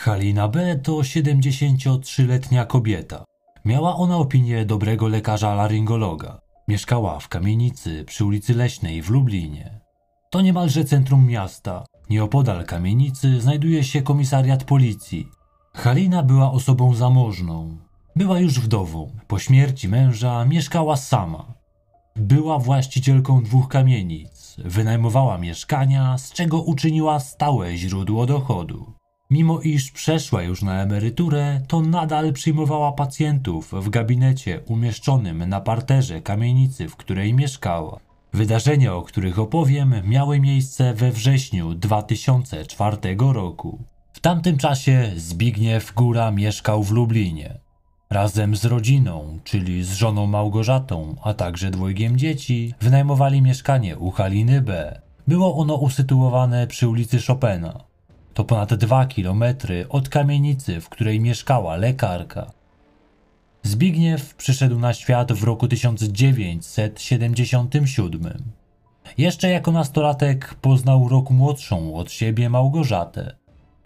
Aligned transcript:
Halina 0.00 0.48
B. 0.48 0.76
to 0.82 0.92
73-letnia 0.92 2.64
kobieta. 2.64 3.24
Miała 3.64 3.96
ona 3.96 4.16
opinię 4.16 4.64
dobrego 4.64 5.08
lekarza 5.08 5.54
laryngologa. 5.54 6.40
Mieszkała 6.68 7.18
w 7.18 7.28
kamienicy 7.28 8.04
przy 8.04 8.24
ulicy 8.24 8.54
Leśnej 8.54 9.02
w 9.02 9.10
Lublinie. 9.10 9.80
To 10.30 10.40
niemalże 10.40 10.84
centrum 10.84 11.26
miasta. 11.26 11.84
Nieopodal 12.10 12.64
kamienicy 12.64 13.40
znajduje 13.40 13.84
się 13.84 14.02
komisariat 14.02 14.64
policji. 14.64 15.28
Halina 15.74 16.22
była 16.22 16.52
osobą 16.52 16.94
zamożną. 16.94 17.76
Była 18.16 18.40
już 18.40 18.60
wdową. 18.60 19.10
Po 19.26 19.38
śmierci 19.38 19.88
męża 19.88 20.44
mieszkała 20.44 20.96
sama. 20.96 21.54
Była 22.16 22.58
właścicielką 22.58 23.42
dwóch 23.42 23.68
kamienic. 23.68 24.56
Wynajmowała 24.64 25.38
mieszkania, 25.38 26.18
z 26.18 26.32
czego 26.32 26.62
uczyniła 26.62 27.20
stałe 27.20 27.76
źródło 27.76 28.26
dochodu. 28.26 28.99
Mimo 29.30 29.60
iż 29.60 29.90
przeszła 29.90 30.42
już 30.42 30.62
na 30.62 30.82
emeryturę, 30.82 31.60
to 31.68 31.80
nadal 31.80 32.32
przyjmowała 32.32 32.92
pacjentów 32.92 33.72
w 33.72 33.90
gabinecie 33.90 34.60
umieszczonym 34.66 35.48
na 35.48 35.60
parterze 35.60 36.20
kamienicy, 36.22 36.88
w 36.88 36.96
której 36.96 37.34
mieszkała. 37.34 38.00
Wydarzenia, 38.32 38.94
o 38.94 39.02
których 39.02 39.38
opowiem, 39.38 39.94
miały 40.04 40.40
miejsce 40.40 40.94
we 40.94 41.12
wrześniu 41.12 41.74
2004 41.74 42.96
roku. 43.18 43.78
W 44.12 44.20
tamtym 44.20 44.58
czasie 44.58 45.12
Zbigniew 45.16 45.94
Góra 45.94 46.30
mieszkał 46.30 46.82
w 46.82 46.90
Lublinie. 46.90 47.58
Razem 48.10 48.56
z 48.56 48.64
rodziną, 48.64 49.38
czyli 49.44 49.84
z 49.84 49.92
żoną 49.92 50.26
Małgorzatą, 50.26 51.16
a 51.22 51.34
także 51.34 51.70
dwojgiem 51.70 52.16
dzieci, 52.18 52.74
wynajmowali 52.80 53.42
mieszkanie 53.42 53.98
u 53.98 54.10
Haliny 54.10 54.62
B. 54.62 55.00
Było 55.28 55.56
ono 55.56 55.74
usytuowane 55.74 56.66
przy 56.66 56.88
ulicy 56.88 57.18
Chopina. 57.26 57.89
To 58.40 58.44
ponad 58.44 58.74
dwa 58.74 59.06
kilometry 59.06 59.88
od 59.88 60.08
kamienicy, 60.08 60.80
w 60.80 60.88
której 60.88 61.20
mieszkała 61.20 61.76
lekarka. 61.76 62.50
Zbigniew 63.62 64.34
przyszedł 64.34 64.78
na 64.78 64.94
świat 64.94 65.32
w 65.32 65.44
roku 65.44 65.68
1977. 65.68 68.42
Jeszcze 69.18 69.48
jako 69.48 69.72
nastolatek 69.72 70.54
poznał 70.54 71.08
rok 71.08 71.30
młodszą 71.30 71.94
od 71.94 72.12
siebie 72.12 72.50
Małgorzatę. 72.50 73.36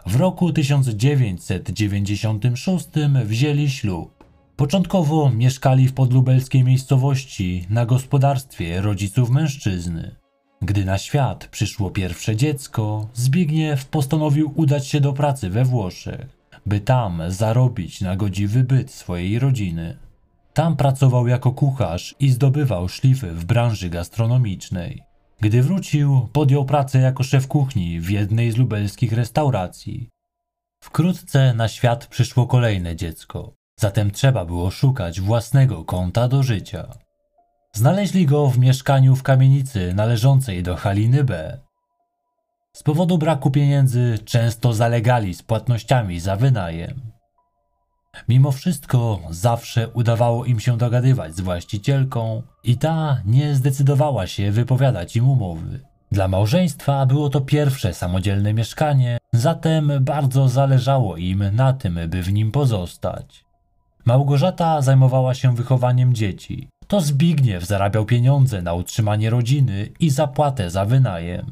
W 0.07 0.17
roku 0.17 0.53
1996 0.53 2.89
wzięli 3.25 3.71
ślub. 3.71 4.25
Początkowo 4.57 5.31
mieszkali 5.31 5.89
w 5.89 5.95
podlubelskiej 5.95 6.65
miejscowości 6.65 7.67
na 7.71 7.87
gospodarstwie 7.87 8.81
rodziców 8.81 9.31
mężczyzny. 9.31 10.24
Gdy 10.65 10.85
na 10.85 10.99
świat 10.99 11.49
przyszło 11.49 11.91
pierwsze 11.91 12.37
dziecko, 12.37 13.09
Zbigniew 13.15 13.87
postanowił 13.87 14.53
udać 14.57 14.87
się 14.87 15.01
do 15.01 15.13
pracy 15.13 15.51
we 15.51 15.65
Włoszech, 15.65 16.27
by 16.67 16.81
tam 16.81 17.23
zarobić 17.29 18.01
na 18.01 18.17
godziwy 18.17 18.65
byt 18.65 18.91
swojej 18.91 19.39
rodziny. 19.39 19.97
Tam 20.55 20.77
pracował 20.77 21.29
jako 21.29 21.53
kucharz 21.53 22.15
i 22.21 22.31
zdobywał 22.31 22.89
szlify 22.89 23.33
w 23.33 23.45
branży 23.45 23.91
gastronomicznej. 23.91 25.03
Gdy 25.41 25.63
wrócił, 25.63 26.29
podjął 26.33 26.65
pracę 26.65 26.99
jako 26.99 27.23
szef 27.23 27.49
kuchni 27.49 28.01
w 28.01 28.11
jednej 28.11 28.53
z 28.53 28.57
lubelskich 28.57 29.13
restauracji. 29.13 30.09
Wkrótce 30.83 31.55
na 31.55 31.69
świat 31.69 32.07
przyszło 32.07 32.47
kolejne 32.47 32.97
dziecko, 32.97 33.55
zatem 33.81 34.11
trzeba 34.11 34.45
było 34.45 34.71
szukać 34.71 35.21
własnego 35.21 35.85
kąta 35.85 36.29
do 36.29 36.43
życia. 36.43 37.04
Znaleźli 37.77 38.27
go 38.27 38.51
w 38.51 38.59
mieszkaniu 38.59 39.17
w 39.17 39.23
kamienicy 39.23 39.95
należącej 39.95 40.63
do 40.63 40.77
Haliny 40.77 41.25
B. 41.25 41.59
Z 42.73 42.83
powodu 42.83 43.19
braku 43.19 43.51
pieniędzy 43.51 44.19
często 44.25 44.73
zalegali 44.73 45.35
z 45.35 45.43
płatnościami 45.43 46.21
za 46.21 46.37
wynajem. 46.37 47.01
Mimo 48.29 48.53
wszystko 48.53 49.21
zawsze 49.31 49.89
udawało 49.89 50.45
im 50.45 50.61
się 50.61 50.79
dogadywać 50.79 51.37
z 51.37 51.41
właścicielką 51.41 52.43
i 52.65 52.77
ta 52.77 53.21
nie 53.25 53.55
zdecydowała 53.55 54.27
się 54.27 54.51
wypowiadać 54.51 55.17
im 55.17 55.29
umowy. 55.29 55.81
Dla 56.13 56.29
małżeństwa 56.29 57.07
było 57.07 57.31
to 57.31 57.41
pierwsze 57.41 57.95
samodzielne 57.95 58.55
mieszkanie, 58.55 59.19
zatem 59.33 59.93
bardzo 60.01 60.49
zależało 60.49 61.17
im 61.17 61.45
na 61.53 61.73
tym, 61.73 61.99
by 62.09 62.23
w 62.23 62.33
nim 62.33 62.53
pozostać. 62.53 63.45
Małgorzata 64.05 64.83
zajmowała 64.83 65.35
się 65.35 65.55
wychowaniem 65.55 66.15
dzieci. 66.15 66.69
To 66.95 67.01
Zbigniew 67.01 67.67
zarabiał 67.67 68.05
pieniądze 68.05 68.63
na 68.63 68.75
utrzymanie 68.75 69.31
rodziny 69.31 69.89
i 70.01 70.11
zapłatę 70.11 70.71
za 70.71 70.85
wynajem. 70.85 71.47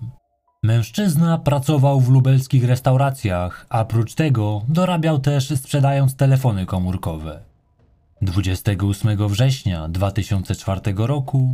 Mężczyzna 0.62 1.38
pracował 1.38 2.00
w 2.00 2.08
lubelskich 2.08 2.64
restauracjach, 2.64 3.66
a 3.68 3.84
prócz 3.84 4.14
tego 4.14 4.62
dorabiał 4.68 5.18
też 5.18 5.48
sprzedając 5.48 6.16
telefony 6.16 6.66
komórkowe. 6.66 7.40
28 8.22 9.28
września 9.28 9.88
2004 9.88 10.80
roku 10.96 11.52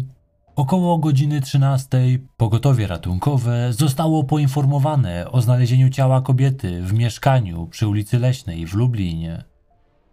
około 0.57 0.99
godziny 0.99 1.41
13 1.41 1.99
pogotowie 2.37 2.87
ratunkowe 2.87 3.73
zostało 3.73 4.25
poinformowane 4.25 5.31
o 5.31 5.41
znalezieniu 5.41 5.91
ciała 5.91 6.21
kobiety 6.21 6.83
w 6.83 6.93
mieszkaniu 6.93 7.67
przy 7.67 7.89
ulicy 7.89 8.19
Leśnej 8.19 8.67
w 8.67 8.75
Lublinie. 8.75 9.45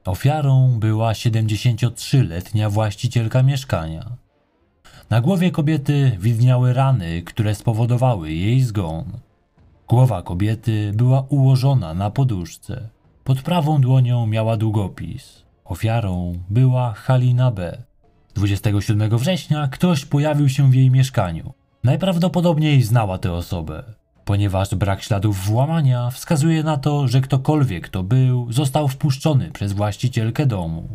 Ofiarą 0.05 0.79
była 0.79 1.11
73-letnia 1.11 2.69
właścicielka 2.69 3.43
mieszkania. 3.43 4.17
Na 5.09 5.21
głowie 5.21 5.51
kobiety 5.51 6.17
widniały 6.19 6.73
rany, 6.73 7.21
które 7.21 7.55
spowodowały 7.55 8.31
jej 8.31 8.61
zgon. 8.61 9.05
Głowa 9.87 10.21
kobiety 10.21 10.91
była 10.95 11.25
ułożona 11.29 11.93
na 11.93 12.09
poduszce. 12.09 12.89
Pod 13.23 13.41
prawą 13.41 13.81
dłonią 13.81 14.25
miała 14.25 14.57
długopis. 14.57 15.43
Ofiarą 15.63 16.39
była 16.49 16.93
Halina 16.93 17.51
B. 17.51 17.77
27 18.33 19.17
września 19.17 19.67
ktoś 19.67 20.05
pojawił 20.05 20.49
się 20.49 20.71
w 20.71 20.75
jej 20.75 20.91
mieszkaniu. 20.91 21.53
Najprawdopodobniej 21.83 22.83
znała 22.83 23.17
tę 23.17 23.33
osobę 23.33 23.83
ponieważ 24.25 24.75
brak 24.75 25.03
śladów 25.03 25.45
włamania 25.45 26.09
wskazuje 26.09 26.63
na 26.63 26.77
to, 26.77 27.07
że 27.07 27.21
ktokolwiek 27.21 27.89
to 27.89 28.03
był, 28.03 28.51
został 28.51 28.87
wpuszczony 28.87 29.51
przez 29.51 29.73
właścicielkę 29.73 30.45
domu. 30.45 30.87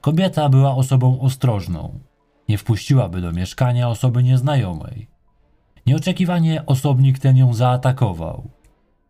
Kobieta 0.00 0.48
była 0.48 0.74
osobą 0.74 1.20
ostrożną. 1.20 2.00
Nie 2.48 2.58
wpuściłaby 2.58 3.20
do 3.20 3.32
mieszkania 3.32 3.88
osoby 3.88 4.22
nieznajomej. 4.22 5.06
Nieoczekiwanie 5.86 6.66
osobnik 6.66 7.18
ten 7.18 7.36
ją 7.36 7.54
zaatakował. 7.54 8.50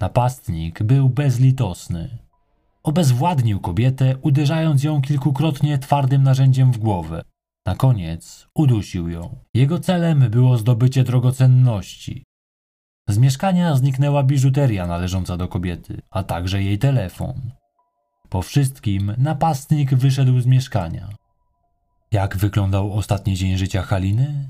Napastnik 0.01 0.83
był 0.83 1.09
bezlitosny. 1.09 2.19
Obezwładnił 2.83 3.61
kobietę, 3.61 4.17
uderzając 4.23 4.85
ją 4.85 5.03
kilkukrotnie 5.03 5.79
twardym 5.79 6.23
narzędziem 6.23 6.73
w 6.73 6.79
głowę. 6.79 7.23
Na 7.67 7.75
koniec 7.75 8.49
udusił 8.55 9.09
ją. 9.09 9.37
Jego 9.55 9.79
celem 9.79 10.31
było 10.31 10.59
zdobycie 10.59 11.05
drogocenności, 11.05 12.25
z 13.09 13.19
mieszkania 13.19 13.77
zniknęła 13.77 14.23
biżuteria 14.23 14.87
należąca 14.87 15.37
do 15.37 15.49
kobiety, 15.49 16.03
a 16.11 16.23
także 16.23 16.63
jej 16.63 16.79
telefon. 16.79 17.35
Po 18.29 18.43
wszystkim 18.43 19.15
napastnik 19.19 19.95
wyszedł 19.95 20.41
z 20.41 20.47
mieszkania. 20.47 21.09
Jak 22.13 22.37
wyglądał 22.37 22.93
ostatni 22.93 23.35
dzień 23.35 23.57
życia 23.57 23.83
Haliny? 23.83 24.49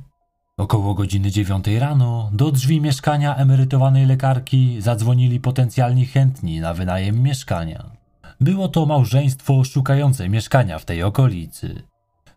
Około 0.56 0.94
godziny 0.94 1.30
dziewiątej 1.30 1.78
rano 1.78 2.30
do 2.32 2.52
drzwi 2.52 2.80
mieszkania 2.80 3.36
emerytowanej 3.36 4.06
lekarki 4.06 4.80
zadzwonili 4.80 5.40
potencjalni 5.40 6.06
chętni 6.06 6.60
na 6.60 6.74
wynajem 6.74 7.22
mieszkania. 7.22 7.90
Było 8.40 8.68
to 8.68 8.86
małżeństwo 8.86 9.64
szukające 9.64 10.28
mieszkania 10.28 10.78
w 10.78 10.84
tej 10.84 11.02
okolicy. 11.02 11.82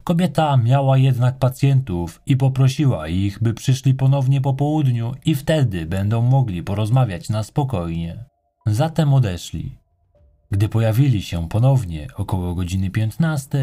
Kobieta 0.03 0.57
miała 0.57 0.97
jednak 0.97 1.37
pacjentów 1.37 2.21
i 2.25 2.37
poprosiła 2.37 3.07
ich, 3.07 3.43
by 3.43 3.53
przyszli 3.53 3.93
ponownie 3.93 4.41
po 4.41 4.53
południu 4.53 5.13
i 5.25 5.35
wtedy 5.35 5.85
będą 5.85 6.21
mogli 6.21 6.63
porozmawiać 6.63 7.29
na 7.29 7.43
spokojnie. 7.43 8.23
Zatem 8.65 9.13
odeszli. 9.13 9.75
Gdy 10.51 10.69
pojawili 10.69 11.21
się 11.21 11.49
ponownie 11.49 12.07
około 12.15 12.55
godziny 12.55 12.89
15, 12.89 13.57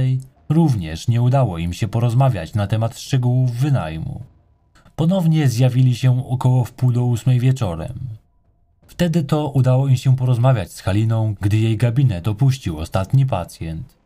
również 0.49 1.09
nie 1.09 1.23
udało 1.23 1.59
im 1.59 1.73
się 1.73 1.89
porozmawiać 1.89 2.55
na 2.55 2.67
temat 2.67 2.99
szczegółów 2.99 3.53
wynajmu. 3.53 4.21
Ponownie 4.97 5.49
zjawili 5.49 5.97
się 5.97 6.29
około 6.29 6.65
wpół 6.65 6.93
do 6.93 7.05
ósmej 7.05 7.41
wieczorem. 7.41 7.99
Wtedy 8.87 9.25
to 9.25 9.49
udało 9.49 9.89
im 9.89 9.97
się 9.97 10.17
porozmawiać 10.17 10.73
z 10.73 10.81
Haliną, 10.81 11.35
gdy 11.41 11.57
jej 11.57 11.77
gabinet 11.77 12.29
opuścił 12.29 12.79
ostatni 12.79 13.27
pacjent. 13.27 13.97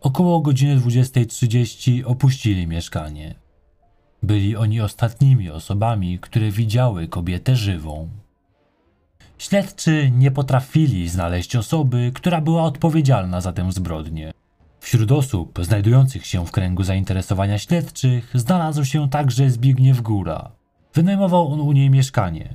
Około 0.00 0.40
godziny 0.40 0.80
20.30 0.80 2.02
opuścili 2.04 2.66
mieszkanie. 2.66 3.34
Byli 4.22 4.56
oni 4.56 4.80
ostatnimi 4.80 5.50
osobami, 5.50 6.18
które 6.18 6.50
widziały 6.50 7.08
kobietę 7.08 7.56
żywą. 7.56 8.08
Śledczy 9.38 10.10
nie 10.10 10.30
potrafili 10.30 11.08
znaleźć 11.08 11.56
osoby, 11.56 12.10
która 12.14 12.40
była 12.40 12.62
odpowiedzialna 12.62 13.40
za 13.40 13.52
tę 13.52 13.72
zbrodnię. 13.72 14.32
Wśród 14.80 15.12
osób 15.12 15.58
znajdujących 15.62 16.26
się 16.26 16.46
w 16.46 16.50
kręgu 16.50 16.82
zainteresowania 16.82 17.58
śledczych 17.58 18.30
znalazł 18.34 18.84
się 18.84 19.08
także 19.08 19.50
Zbigniew 19.50 20.00
Góra. 20.00 20.52
Wynajmował 20.94 21.52
on 21.52 21.60
u 21.60 21.72
niej 21.72 21.90
mieszkanie. 21.90 22.54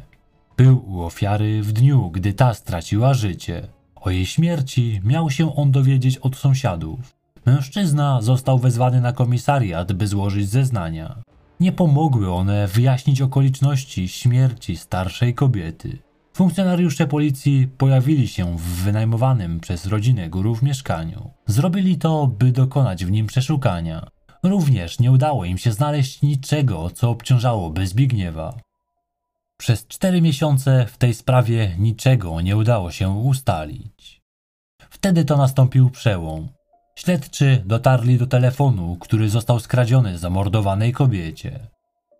Był 0.58 0.92
u 0.92 1.02
ofiary 1.02 1.62
w 1.62 1.72
dniu, 1.72 2.10
gdy 2.10 2.34
ta 2.34 2.54
straciła 2.54 3.14
życie. 3.14 3.68
O 3.96 4.10
jej 4.10 4.26
śmierci 4.26 5.02
miał 5.04 5.30
się 5.30 5.56
on 5.56 5.72
dowiedzieć 5.72 6.18
od 6.18 6.36
sąsiadów. 6.36 7.21
Mężczyzna 7.46 8.22
został 8.22 8.60
wezwany 8.60 9.02
na 9.02 9.14
komisariat, 9.14 9.94
by 9.94 10.08
złożyć 10.08 10.50
zeznania. 10.50 11.22
Nie 11.60 11.72
pomogły 11.72 12.34
one 12.34 12.68
wyjaśnić 12.68 13.22
okoliczności 13.22 14.08
śmierci 14.08 14.78
starszej 14.78 15.34
kobiety. 15.34 15.98
Funkcjonariusze 16.34 17.08
policji 17.08 17.68
pojawili 17.78 18.28
się 18.28 18.58
w 18.58 18.62
wynajmowanym 18.62 19.60
przez 19.60 19.86
rodzinę 19.86 20.30
górów 20.30 20.62
mieszkaniu. 20.62 21.30
Zrobili 21.46 21.98
to, 21.98 22.28
by 22.28 22.52
dokonać 22.52 23.06
w 23.06 23.12
nim 23.12 23.28
przeszukania. 23.28 24.08
Również 24.44 25.00
nie 25.00 25.12
udało 25.12 25.46
im 25.46 25.58
się 25.58 25.72
znaleźć 25.72 26.22
niczego, 26.22 26.90
co 26.90 27.10
obciążałoby 27.10 27.88
Zbigniewa. 27.88 28.58
Przez 29.58 29.88
cztery 29.88 30.22
miesiące 30.22 30.86
w 30.86 30.98
tej 30.98 31.14
sprawie 31.14 31.76
niczego 31.80 32.42
nie 32.42 32.58
udało 32.58 32.92
się 32.92 33.10
ustalić. 33.10 34.22
Wtedy 34.90 35.26
to 35.26 35.38
nastąpił 35.38 35.90
przełom. 35.90 36.50
Śledczy 36.96 37.64
dotarli 37.66 38.18
do 38.18 38.28
telefonu, 38.28 38.98
który 39.00 39.30
został 39.30 39.60
skradziony 39.60 40.18
zamordowanej 40.18 40.94
kobiecie. 40.94 41.60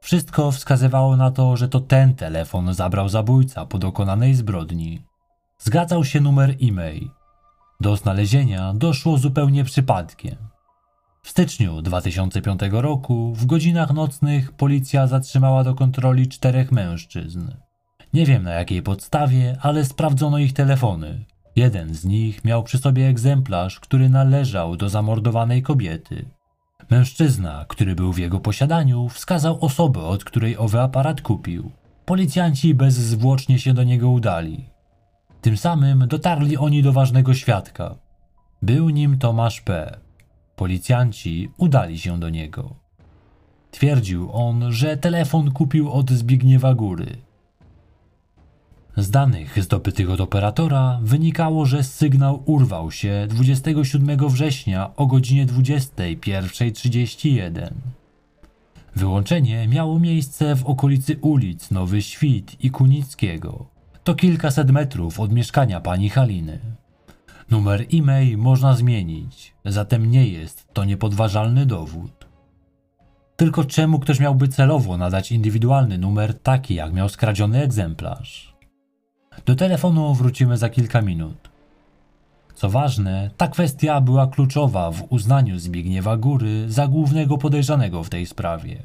Wszystko 0.02 0.52
wskazywało 0.52 1.18
na 1.18 1.32
to, 1.32 1.58
że 1.58 1.70
to 1.70 1.80
ten 1.80 2.16
telefon 2.16 2.74
zabrał 2.74 3.10
zabójca 3.10 3.66
po 3.66 3.80
dokonanej 3.80 4.36
zbrodni. 4.36 5.02
Zgadzał 5.60 6.06
się 6.06 6.22
numer 6.22 6.56
e-mail. 6.62 7.10
Do 7.82 7.96
znalezienia 7.96 8.74
doszło 8.74 9.18
zupełnie 9.18 9.64
przypadkiem. 9.64 10.36
W 11.24 11.30
styczniu 11.30 11.82
2005 11.82 12.62
roku, 12.72 13.34
w 13.36 13.46
godzinach 13.46 13.94
nocnych, 13.94 14.52
policja 14.52 15.08
zatrzymała 15.08 15.64
do 15.64 15.76
kontroli 15.76 16.28
czterech 16.28 16.72
mężczyzn. 16.72 17.52
Nie 18.14 18.26
wiem 18.26 18.44
na 18.44 18.52
jakiej 18.52 18.82
podstawie, 18.82 19.58
ale 19.62 19.86
sprawdzono 19.86 20.38
ich 20.38 20.54
telefony. 20.54 21.26
Jeden 21.56 21.94
z 21.94 22.06
nich 22.06 22.46
miał 22.46 22.64
przy 22.64 22.78
sobie 22.78 23.08
egzemplarz, 23.08 23.80
który 23.80 24.10
należał 24.10 24.78
do 24.78 24.90
zamordowanej 24.90 25.62
kobiety. 25.62 26.26
Mężczyzna, 26.90 27.66
który 27.68 27.96
był 27.96 28.14
w 28.14 28.18
jego 28.18 28.40
posiadaniu, 28.40 29.10
wskazał 29.10 29.66
osobę, 29.66 30.02
od 30.02 30.24
której 30.24 30.58
owy 30.58 30.82
aparat 30.82 31.22
kupił. 31.22 31.72
Policjanci 32.06 32.76
bezzwłocznie 32.76 33.60
się 33.60 33.74
do 33.74 33.84
niego 33.84 34.10
udali. 34.10 34.66
Tym 35.42 35.58
samym 35.58 36.08
dotarli 36.08 36.58
oni 36.58 36.84
do 36.84 36.94
ważnego 36.94 37.34
świadka. 37.34 37.96
Był 38.62 38.90
nim 38.90 39.18
Tomasz 39.18 39.62
P. 39.62 39.98
Policjanci 40.56 41.50
udali 41.58 42.00
się 42.00 42.20
do 42.20 42.30
niego. 42.30 42.76
Twierdził 43.72 44.32
on, 44.32 44.72
że 44.72 44.98
telefon 44.98 45.52
kupił 45.52 45.92
od 45.92 46.12
Zbigniewa 46.12 46.74
Góry. 46.74 47.18
Z 48.98 49.10
danych 49.10 49.64
zdobytych 49.64 50.10
od 50.10 50.22
operatora 50.22 51.00
wynikało, 51.04 51.66
że 51.66 51.84
sygnał 51.84 52.44
urwał 52.46 52.92
się 52.92 53.28
27 53.30 54.28
września 54.28 54.96
o 54.96 55.08
godzinie 55.08 55.46
21.31. 55.46 57.72
Wyłączenie 58.96 59.68
miało 59.68 60.00
miejsce 60.00 60.56
w 60.56 60.66
okolicy 60.66 61.18
ulic 61.22 61.72
Nowy 61.72 62.02
Świt 62.02 62.64
i 62.64 62.70
Kunickiego. 62.70 63.66
To 64.04 64.16
kilkaset 64.16 64.72
metrów 64.72 65.20
od 65.20 65.34
mieszkania 65.34 65.82
pani 65.82 66.10
Haliny. 66.10 66.60
Numer 67.50 67.86
e-mail 67.94 68.38
można 68.38 68.76
zmienić, 68.76 69.54
zatem 69.66 70.12
nie 70.12 70.28
jest 70.28 70.74
to 70.74 70.86
niepodważalny 70.86 71.66
dowód. 71.66 72.28
Tylko 73.36 73.64
czemu 73.64 74.00
ktoś 74.00 74.20
miałby 74.20 74.48
celowo 74.48 74.98
nadać 74.98 75.32
indywidualny 75.32 75.98
numer 75.98 76.40
taki, 76.40 76.76
jak 76.76 76.94
miał 76.94 77.10
skradziony 77.10 77.64
egzemplarz? 77.64 78.51
Do 79.46 79.56
telefonu 79.56 80.14
wrócimy 80.14 80.58
za 80.58 80.70
kilka 80.70 81.02
minut. 81.02 81.50
Co 82.56 82.70
ważne, 82.70 83.30
ta 83.38 83.48
kwestia 83.48 84.02
była 84.02 84.28
kluczowa 84.28 84.92
w 84.92 85.04
uznaniu 85.10 85.60
Zbigniewa 85.60 86.18
Góry 86.18 86.66
za 86.68 86.88
głównego 86.88 87.38
podejrzanego 87.38 88.04
w 88.04 88.10
tej 88.10 88.26
sprawie. 88.26 88.84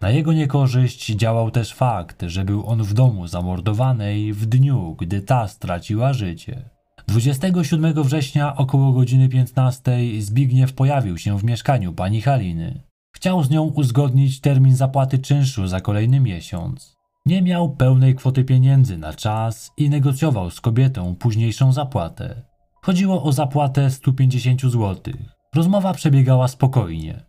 Na 0.00 0.10
jego 0.10 0.32
niekorzyść 0.32 1.06
działał 1.06 1.50
też 1.50 1.74
fakt, 1.74 2.22
że 2.26 2.44
był 2.44 2.66
on 2.66 2.82
w 2.82 2.94
domu 2.94 3.26
zamordowanej 3.26 4.32
w 4.32 4.46
dniu, 4.46 4.96
gdy 4.98 5.20
ta 5.20 5.48
straciła 5.48 6.12
życie. 6.12 6.62
27 7.06 8.02
września 8.02 8.56
około 8.56 8.92
godziny 8.92 9.28
15 9.28 9.98
Zbigniew 10.18 10.72
pojawił 10.72 11.18
się 11.18 11.38
w 11.38 11.44
mieszkaniu 11.44 11.92
pani 11.92 12.20
Haliny. 12.20 12.80
Chciał 13.16 13.44
z 13.44 13.50
nią 13.50 13.62
uzgodnić 13.62 14.40
termin 14.40 14.76
zapłaty 14.76 15.18
czynszu 15.18 15.66
za 15.66 15.80
kolejny 15.80 16.20
miesiąc. 16.20 16.97
Nie 17.28 17.42
miał 17.42 17.70
pełnej 17.70 18.14
kwoty 18.14 18.44
pieniędzy 18.44 18.98
na 18.98 19.12
czas 19.12 19.72
i 19.76 19.90
negocjował 19.90 20.50
z 20.50 20.60
kobietą 20.60 21.14
późniejszą 21.14 21.72
zapłatę. 21.72 22.42
Chodziło 22.82 23.22
o 23.22 23.32
zapłatę 23.32 23.90
150 23.90 24.62
zł. 24.62 24.96
Rozmowa 25.54 25.94
przebiegała 25.94 26.48
spokojnie. 26.48 27.22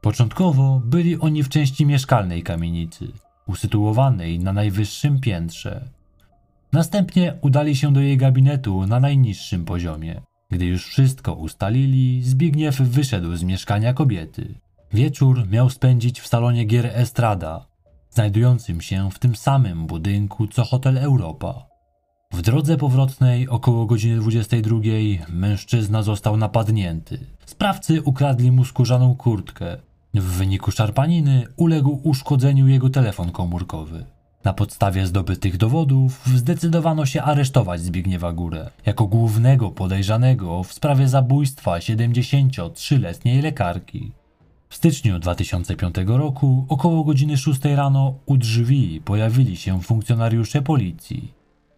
Początkowo 0.00 0.82
byli 0.84 1.20
oni 1.20 1.42
w 1.42 1.48
części 1.48 1.86
mieszkalnej 1.86 2.42
kamienicy, 2.42 3.12
usytuowanej 3.46 4.38
na 4.38 4.52
najwyższym 4.52 5.20
piętrze. 5.20 5.84
Następnie 6.72 7.34
udali 7.40 7.76
się 7.76 7.92
do 7.92 8.00
jej 8.00 8.16
gabinetu 8.16 8.86
na 8.86 9.00
najniższym 9.00 9.64
poziomie. 9.64 10.20
Gdy 10.50 10.64
już 10.64 10.86
wszystko 10.86 11.34
ustalili, 11.34 12.22
Zbigniew 12.22 12.80
wyszedł 12.80 13.36
z 13.36 13.42
mieszkania 13.42 13.94
kobiety. 13.94 14.54
Wieczór 14.92 15.48
miał 15.48 15.70
spędzić 15.70 16.20
w 16.20 16.26
salonie 16.26 16.64
gier 16.64 16.86
Estrada, 16.86 17.69
znajdującym 18.10 18.80
się 18.80 19.10
w 19.10 19.18
tym 19.18 19.36
samym 19.36 19.86
budynku 19.86 20.46
co 20.46 20.64
Hotel 20.64 20.98
Europa. 20.98 21.66
W 22.32 22.42
drodze 22.42 22.76
powrotnej 22.76 23.48
około 23.48 23.86
godziny 23.86 24.20
22 24.20 24.78
mężczyzna 25.28 26.02
został 26.02 26.36
napadnięty. 26.36 27.18
Sprawcy 27.46 28.02
ukradli 28.02 28.52
mu 28.52 28.64
skórzaną 28.64 29.14
kurtkę. 29.14 29.76
W 30.14 30.22
wyniku 30.22 30.70
szarpaniny 30.70 31.46
uległ 31.56 32.00
uszkodzeniu 32.02 32.68
jego 32.68 32.90
telefon 32.90 33.30
komórkowy. 33.32 34.04
Na 34.44 34.52
podstawie 34.52 35.06
zdobytych 35.06 35.56
dowodów 35.56 36.26
zdecydowano 36.34 37.06
się 37.06 37.22
aresztować 37.22 37.80
Zbigniewa 37.80 38.32
Górę 38.32 38.70
jako 38.86 39.06
głównego 39.06 39.70
podejrzanego 39.70 40.62
w 40.62 40.72
sprawie 40.72 41.08
zabójstwa 41.08 41.78
73-letniej 41.78 43.42
lekarki. 43.42 44.12
W 44.70 44.74
styczniu 44.74 45.18
2005 45.18 45.94
roku, 46.06 46.66
około 46.68 47.04
godziny 47.04 47.36
6 47.36 47.64
rano, 47.64 48.14
u 48.26 48.36
drzwi 48.36 49.00
pojawili 49.04 49.56
się 49.56 49.82
funkcjonariusze 49.82 50.62
policji. 50.62 51.34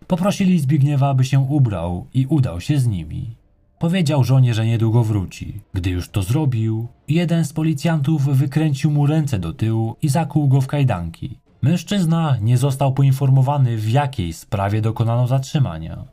Poprosili 0.06 0.60
Zbigniewa, 0.60 1.08
aby 1.08 1.24
się 1.24 1.40
ubrał 1.40 2.06
i 2.14 2.26
udał 2.26 2.60
się 2.60 2.78
z 2.78 2.86
nimi. 2.86 3.36
Powiedział 3.78 4.24
żonie, 4.24 4.54
że 4.54 4.66
niedługo 4.66 5.04
wróci. 5.04 5.60
Gdy 5.74 5.90
już 5.90 6.08
to 6.08 6.22
zrobił, 6.22 6.88
jeden 7.08 7.44
z 7.44 7.52
policjantów 7.52 8.24
wykręcił 8.24 8.90
mu 8.90 9.06
ręce 9.06 9.38
do 9.38 9.52
tyłu 9.52 9.96
i 10.02 10.08
zakłuł 10.08 10.48
go 10.48 10.60
w 10.60 10.66
kajdanki. 10.66 11.38
Mężczyzna 11.62 12.36
nie 12.40 12.58
został 12.58 12.92
poinformowany, 12.92 13.76
w 13.76 13.90
jakiej 13.90 14.32
sprawie 14.32 14.80
dokonano 14.80 15.26
zatrzymania. 15.26 16.04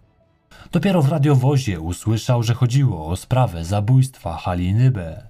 Dopiero 0.72 1.02
w 1.02 1.10
radiowozie 1.10 1.80
usłyszał, 1.80 2.44
że 2.44 2.54
chodziło 2.54 3.08
o 3.08 3.16
sprawę 3.16 3.66
zabójstwa 3.66 4.38
Haliny 4.38 4.92
B. 4.92 5.29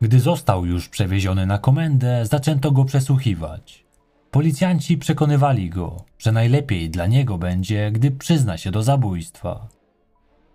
Gdy 0.00 0.20
został 0.20 0.66
już 0.66 0.88
przewieziony 0.88 1.46
na 1.46 1.58
komendę, 1.58 2.26
zaczęto 2.26 2.70
go 2.70 2.84
przesłuchiwać. 2.84 3.84
Policjanci 4.30 4.98
przekonywali 4.98 5.70
go, 5.70 6.04
że 6.18 6.32
najlepiej 6.32 6.90
dla 6.90 7.06
niego 7.06 7.38
będzie, 7.38 7.90
gdy 7.92 8.10
przyzna 8.10 8.58
się 8.58 8.70
do 8.70 8.82
zabójstwa. 8.82 9.68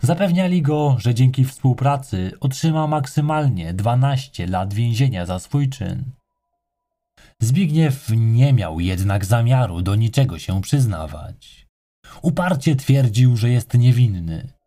Zapewniali 0.02 0.62
go, 0.62 0.96
że 1.00 1.14
dzięki 1.14 1.46
współpracy 1.46 2.32
otrzyma 2.40 2.88
maksymalnie 2.88 3.74
12 3.74 4.48
lat 4.48 4.74
więzienia 4.74 5.26
za 5.26 5.40
swój 5.40 5.70
czyn. 5.70 6.04
Zbigniew 7.42 8.10
nie 8.18 8.54
miał 8.54 8.80
jednak 8.80 9.26
zamiaru 9.26 9.82
do 9.82 9.96
niczego 9.96 10.40
się 10.40 10.62
przyznawać. 10.62 11.68
Uparcie 12.22 12.76
twierdził, 12.76 13.38
że 13.38 13.50
jest 13.50 13.74
niewinny. 13.74 14.59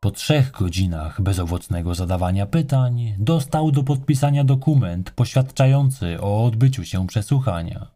Po 0.00 0.10
trzech 0.10 0.50
godzinach 0.50 1.20
bezowocnego 1.20 1.94
zadawania 1.94 2.46
pytań 2.46 3.14
dostał 3.18 3.70
do 3.70 3.82
podpisania 3.82 4.44
dokument 4.44 5.10
poświadczający 5.10 6.20
o 6.20 6.44
odbyciu 6.44 6.84
się 6.84 7.06
przesłuchania. 7.06 7.86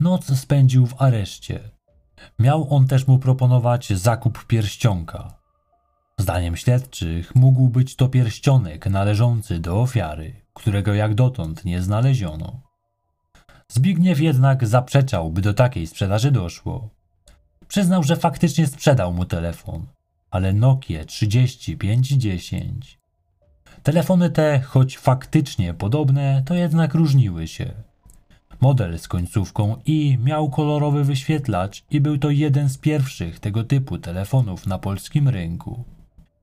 Noc 0.00 0.38
spędził 0.38 0.86
w 0.86 1.02
areszcie. 1.02 1.70
Miał 2.38 2.74
on 2.74 2.86
też 2.86 3.06
mu 3.06 3.18
proponować 3.18 3.92
zakup 3.92 4.46
pierścionka. 4.46 5.34
Zdaniem 6.18 6.56
śledczych 6.56 7.34
mógł 7.34 7.68
być 7.68 7.96
to 7.96 8.08
pierścionek 8.08 8.86
należący 8.86 9.58
do 9.58 9.80
ofiary, 9.80 10.34
którego 10.54 10.94
jak 10.94 11.14
dotąd 11.14 11.64
nie 11.64 11.82
znaleziono. 11.82 12.60
Zbigniew 13.68 14.20
jednak 14.20 14.66
zaprzeczał, 14.66 15.30
by 15.30 15.40
do 15.40 15.54
takiej 15.54 15.86
sprzedaży 15.86 16.30
doszło. 16.30 16.88
Przyznał, 17.68 18.02
że 18.02 18.16
faktycznie 18.16 18.66
sprzedał 18.66 19.12
mu 19.12 19.24
telefon, 19.24 19.86
ale 20.34 20.52
Nokia 20.52 21.04
3510. 21.04 22.98
Telefony 23.82 24.30
te, 24.30 24.60
choć 24.60 24.98
faktycznie 24.98 25.74
podobne, 25.74 26.42
to 26.46 26.54
jednak 26.54 26.94
różniły 26.94 27.48
się. 27.48 27.72
Model 28.60 28.98
z 28.98 29.08
końcówką 29.08 29.76
i 29.86 30.18
miał 30.24 30.50
kolorowy 30.50 31.04
wyświetlacz 31.04 31.84
i 31.90 32.00
był 32.00 32.18
to 32.18 32.30
jeden 32.30 32.68
z 32.68 32.78
pierwszych 32.78 33.40
tego 33.40 33.64
typu 33.64 33.98
telefonów 33.98 34.66
na 34.66 34.78
polskim 34.78 35.28
rynku. 35.28 35.84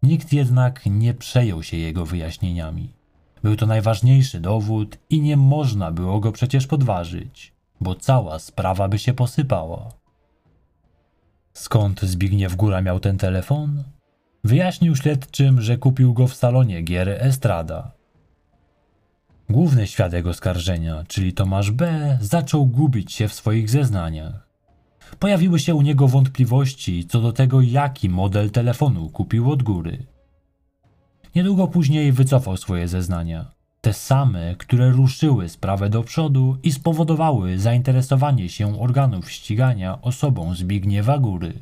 Nikt 0.03 0.33
jednak 0.33 0.85
nie 0.85 1.13
przejął 1.13 1.63
się 1.63 1.77
jego 1.77 2.05
wyjaśnieniami. 2.05 2.93
Był 3.43 3.55
to 3.55 3.65
najważniejszy 3.65 4.39
dowód 4.39 4.97
i 5.09 5.21
nie 5.21 5.37
można 5.37 5.91
było 5.91 6.19
go 6.19 6.31
przecież 6.31 6.67
podważyć, 6.67 7.53
bo 7.81 7.95
cała 7.95 8.39
sprawa 8.39 8.87
by 8.87 8.99
się 8.99 9.13
posypała. 9.13 10.00
Skąd 11.53 12.01
Zbigniew 12.01 12.55
Góra 12.55 12.81
miał 12.81 12.99
ten 12.99 13.17
telefon? 13.17 13.83
Wyjaśnił 14.43 14.95
śledczym, 14.95 15.61
że 15.61 15.77
kupił 15.77 16.13
go 16.13 16.27
w 16.27 16.35
salonie 16.35 16.81
gier 16.81 17.09
Estrada. 17.09 17.91
Główny 19.49 19.87
świadek 19.87 20.27
oskarżenia, 20.27 21.03
czyli 21.07 21.33
Tomasz 21.33 21.71
B., 21.71 22.17
zaczął 22.21 22.65
gubić 22.65 23.13
się 23.13 23.27
w 23.27 23.33
swoich 23.33 23.69
zeznaniach. 23.69 24.47
Pojawiły 25.19 25.59
się 25.59 25.75
u 25.75 25.81
niego 25.81 26.07
wątpliwości 26.07 27.07
co 27.07 27.21
do 27.21 27.33
tego, 27.33 27.61
jaki 27.61 28.09
model 28.09 28.51
telefonu 28.51 29.09
kupił 29.09 29.51
od 29.51 29.63
góry. 29.63 30.05
Niedługo 31.35 31.67
później 31.67 32.11
wycofał 32.11 32.57
swoje 32.57 32.87
zeznania. 32.87 33.51
Te 33.81 33.93
same, 33.93 34.55
które 34.55 34.89
ruszyły 34.89 35.49
sprawę 35.49 35.89
do 35.89 36.03
przodu 36.03 36.57
i 36.63 36.71
spowodowały 36.71 37.59
zainteresowanie 37.59 38.49
się 38.49 38.81
organów 38.81 39.31
ścigania 39.31 40.01
osobą 40.01 40.55
Zbigniewa 40.55 41.17
Góry. 41.17 41.53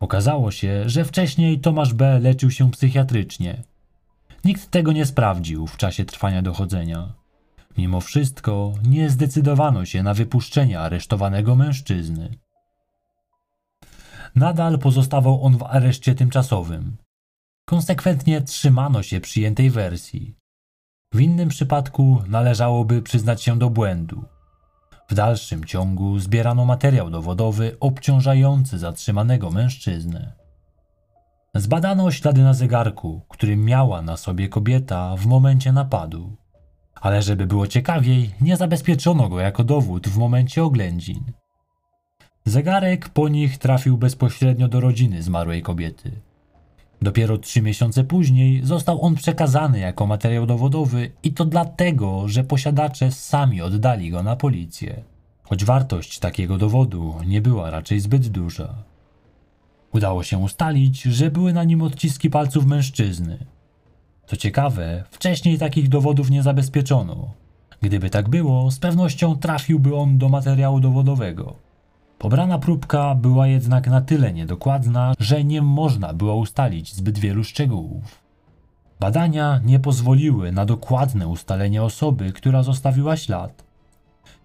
Okazało 0.00 0.50
się, 0.50 0.82
że 0.86 1.04
wcześniej 1.04 1.60
Tomasz 1.60 1.94
B. 1.94 2.18
leczył 2.18 2.50
się 2.50 2.70
psychiatrycznie. 2.70 3.62
Nikt 4.44 4.70
tego 4.70 4.92
nie 4.92 5.06
sprawdził 5.06 5.66
w 5.66 5.76
czasie 5.76 6.04
trwania 6.04 6.42
dochodzenia. 6.42 7.12
Mimo 7.78 8.00
wszystko 8.00 8.72
nie 8.88 9.10
zdecydowano 9.10 9.84
się 9.84 10.02
na 10.02 10.14
wypuszczenie 10.14 10.80
aresztowanego 10.80 11.54
mężczyzny. 11.54 12.38
Nadal 14.34 14.78
pozostawał 14.78 15.44
on 15.44 15.58
w 15.58 15.62
areszcie 15.62 16.14
tymczasowym. 16.14 16.96
Konsekwentnie 17.64 18.40
trzymano 18.40 19.02
się 19.02 19.20
przyjętej 19.20 19.70
wersji. 19.70 20.41
W 21.12 21.20
innym 21.20 21.48
przypadku 21.48 22.22
należałoby 22.28 23.02
przyznać 23.02 23.42
się 23.42 23.58
do 23.58 23.70
błędu. 23.70 24.24
W 25.08 25.14
dalszym 25.14 25.64
ciągu 25.64 26.18
zbierano 26.18 26.64
materiał 26.64 27.10
dowodowy 27.10 27.76
obciążający 27.80 28.78
zatrzymanego 28.78 29.50
mężczyznę. 29.50 30.32
Zbadano 31.54 32.10
ślady 32.10 32.42
na 32.42 32.54
zegarku, 32.54 33.20
który 33.28 33.56
miała 33.56 34.02
na 34.02 34.16
sobie 34.16 34.48
kobieta 34.48 35.16
w 35.16 35.26
momencie 35.26 35.72
napadu. 35.72 36.36
Ale 36.94 37.22
żeby 37.22 37.46
było 37.46 37.66
ciekawiej, 37.66 38.34
nie 38.40 38.56
zabezpieczono 38.56 39.28
go 39.28 39.40
jako 39.40 39.64
dowód 39.64 40.08
w 40.08 40.18
momencie 40.18 40.64
oględzin. 40.64 41.32
Zegarek 42.44 43.08
po 43.08 43.28
nich 43.28 43.58
trafił 43.58 43.98
bezpośrednio 43.98 44.68
do 44.68 44.80
rodziny 44.80 45.22
zmarłej 45.22 45.62
kobiety. 45.62 46.12
Dopiero 47.02 47.38
trzy 47.38 47.62
miesiące 47.62 48.04
później 48.04 48.66
został 48.66 49.02
on 49.02 49.14
przekazany 49.14 49.78
jako 49.78 50.06
materiał 50.06 50.46
dowodowy 50.46 51.10
i 51.22 51.32
to 51.32 51.44
dlatego, 51.44 52.28
że 52.28 52.44
posiadacze 52.44 53.12
sami 53.12 53.62
oddali 53.62 54.10
go 54.10 54.22
na 54.22 54.36
policję. 54.36 55.02
Choć 55.42 55.64
wartość 55.64 56.18
takiego 56.18 56.58
dowodu 56.58 57.14
nie 57.26 57.40
była 57.40 57.70
raczej 57.70 58.00
zbyt 58.00 58.28
duża. 58.28 58.74
Udało 59.92 60.22
się 60.22 60.38
ustalić, 60.38 61.02
że 61.02 61.30
były 61.30 61.52
na 61.52 61.64
nim 61.64 61.82
odciski 61.82 62.30
palców 62.30 62.66
mężczyzny. 62.66 63.38
Co 64.26 64.36
ciekawe, 64.36 65.04
wcześniej 65.10 65.58
takich 65.58 65.88
dowodów 65.88 66.30
nie 66.30 66.42
zabezpieczono. 66.42 67.30
Gdyby 67.80 68.10
tak 68.10 68.28
było, 68.28 68.70
z 68.70 68.78
pewnością 68.78 69.36
trafiłby 69.36 69.96
on 69.96 70.18
do 70.18 70.28
materiału 70.28 70.80
dowodowego. 70.80 71.56
Pobrana 72.22 72.58
próbka 72.58 73.14
była 73.14 73.46
jednak 73.46 73.86
na 73.86 74.00
tyle 74.00 74.32
niedokładna, 74.32 75.14
że 75.18 75.44
nie 75.44 75.62
można 75.62 76.14
było 76.14 76.36
ustalić 76.36 76.94
zbyt 76.94 77.18
wielu 77.18 77.44
szczegółów. 77.44 78.18
Badania 79.00 79.60
nie 79.64 79.80
pozwoliły 79.80 80.52
na 80.52 80.64
dokładne 80.64 81.28
ustalenie 81.28 81.82
osoby, 81.82 82.32
która 82.32 82.62
zostawiła 82.62 83.16
ślad. 83.16 83.64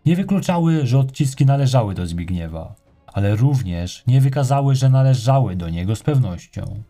Nie 0.05 0.15
wykluczały, 0.15 0.88
że 0.88 1.00
odciski 1.00 1.46
należały 1.46 1.93
do 1.93 2.07
Zbigniewa, 2.07 2.75
ale 3.07 3.36
również 3.36 4.03
nie 4.07 4.22
wykazały, 4.22 4.75
że 4.75 4.89
należały 4.89 5.55
do 5.55 5.69
niego 5.69 5.96
z 5.96 6.03
pewnością. 6.03 6.84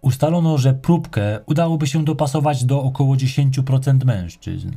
Ustalono, 0.00 0.58
że 0.58 0.74
próbkę 0.74 1.40
udałoby 1.46 1.86
się 1.86 2.04
dopasować 2.04 2.64
do 2.64 2.82
około 2.82 3.14
10% 3.14 4.04
mężczyzn. 4.04 4.70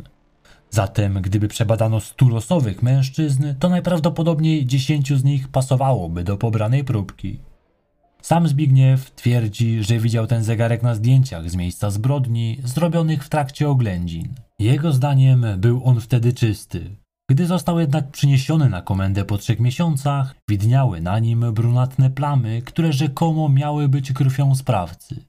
Zatem, 0.76 1.22
gdyby 1.22 1.48
przebadano 1.48 2.00
100 2.00 2.30
losowych 2.30 2.84
mężczyzn, 2.84 3.44
to 3.60 3.70
najprawdopodobniej 3.70 4.66
10 4.66 5.14
z 5.14 5.24
nich 5.24 5.48
pasowałoby 5.48 6.24
do 6.24 6.38
pobranej 6.38 6.84
próbki. 6.84 7.40
Sam 8.22 8.48
Zbigniew 8.48 9.12
twierdzi, 9.12 9.84
że 9.84 10.00
widział 10.00 10.28
ten 10.28 10.44
zegarek 10.44 10.84
na 10.84 10.96
zdjęciach 10.96 11.50
z 11.50 11.56
miejsca 11.56 11.90
zbrodni 11.90 12.60
zrobionych 12.64 13.24
w 13.24 13.30
trakcie 13.30 13.70
oględzin. 13.70 14.28
Jego 14.60 14.92
zdaniem 14.92 15.46
był 15.58 15.82
on 15.86 16.02
wtedy 16.02 16.34
czysty. 16.34 16.96
Gdy 17.30 17.46
został 17.46 17.80
jednak 17.80 18.12
przyniesiony 18.12 18.70
na 18.70 18.82
komendę 18.82 19.26
po 19.26 19.38
trzech 19.38 19.60
miesiącach, 19.60 20.36
widniały 20.50 21.02
na 21.02 21.20
nim 21.20 21.54
brunatne 21.54 22.10
plamy, 22.10 22.62
które 22.62 22.94
rzekomo 22.94 23.50
miały 23.50 23.90
być 23.90 24.12
krwią 24.12 24.56
sprawcy. 24.56 25.26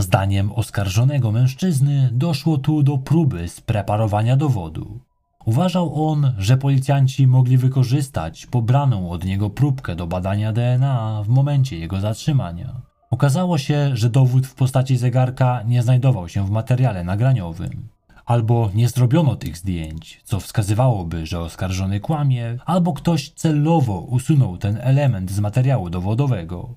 Zdaniem 0.00 0.52
oskarżonego 0.52 1.32
mężczyzny 1.32 2.10
doszło 2.12 2.58
tu 2.58 2.82
do 2.82 2.98
próby 2.98 3.48
spreparowania 3.48 4.36
dowodu. 4.36 5.00
Uważał 5.44 6.08
on, 6.08 6.32
że 6.38 6.56
policjanci 6.56 7.26
mogli 7.26 7.56
wykorzystać 7.56 8.46
pobraną 8.46 9.10
od 9.10 9.24
niego 9.24 9.50
próbkę 9.50 9.96
do 9.96 10.06
badania 10.06 10.52
DNA 10.52 11.22
w 11.24 11.28
momencie 11.28 11.78
jego 11.78 12.00
zatrzymania. 12.00 12.80
Okazało 13.10 13.58
się, 13.58 13.90
że 13.96 14.10
dowód 14.10 14.46
w 14.46 14.54
postaci 14.54 14.96
zegarka 14.96 15.62
nie 15.62 15.82
znajdował 15.82 16.28
się 16.28 16.46
w 16.46 16.50
materiale 16.50 17.04
nagraniowym. 17.04 17.88
Albo 18.26 18.70
nie 18.74 18.88
zrobiono 18.88 19.36
tych 19.36 19.56
zdjęć, 19.56 20.20
co 20.24 20.40
wskazywałoby, 20.40 21.26
że 21.26 21.40
oskarżony 21.40 22.00
kłamie, 22.00 22.58
albo 22.66 22.92
ktoś 22.92 23.30
celowo 23.30 24.00
usunął 24.00 24.56
ten 24.56 24.78
element 24.80 25.30
z 25.30 25.40
materiału 25.40 25.90
dowodowego. 25.90 26.74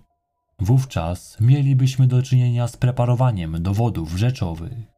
Wówczas 0.59 1.37
mielibyśmy 1.41 2.07
do 2.07 2.21
czynienia 2.21 2.67
z 2.67 2.77
preparowaniem 2.77 3.63
dowodów 3.63 4.11
rzeczowych. 4.17 4.93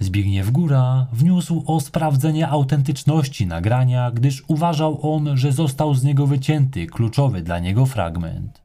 Zbigniew 0.00 0.50
Góra 0.50 1.06
wniósł 1.12 1.64
o 1.66 1.80
sprawdzenie 1.80 2.48
autentyczności 2.48 3.46
nagrania, 3.46 4.10
gdyż 4.10 4.44
uważał 4.48 5.14
on, 5.14 5.36
że 5.36 5.52
został 5.52 5.94
z 5.94 6.04
niego 6.04 6.26
wycięty 6.26 6.86
kluczowy 6.86 7.42
dla 7.42 7.58
niego 7.58 7.86
fragment. 7.86 8.62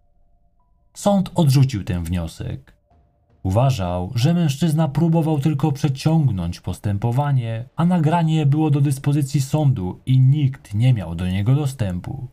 Sąd 0.94 1.32
odrzucił 1.36 1.84
ten 1.84 2.04
wniosek. 2.04 2.74
Uważał, 3.44 4.12
że 4.16 4.34
mężczyzna 4.34 4.88
próbował 4.88 5.40
tylko 5.40 5.72
przeciągnąć 5.72 6.60
postępowanie, 6.60 7.70
a 7.76 7.86
nagranie 7.86 8.46
było 8.46 8.70
do 8.70 8.82
dyspozycji 8.82 9.42
sądu 9.42 10.00
i 10.06 10.20
nikt 10.20 10.74
nie 10.74 10.94
miał 10.94 11.16
do 11.16 11.28
niego 11.28 11.56
dostępu. 11.56 12.28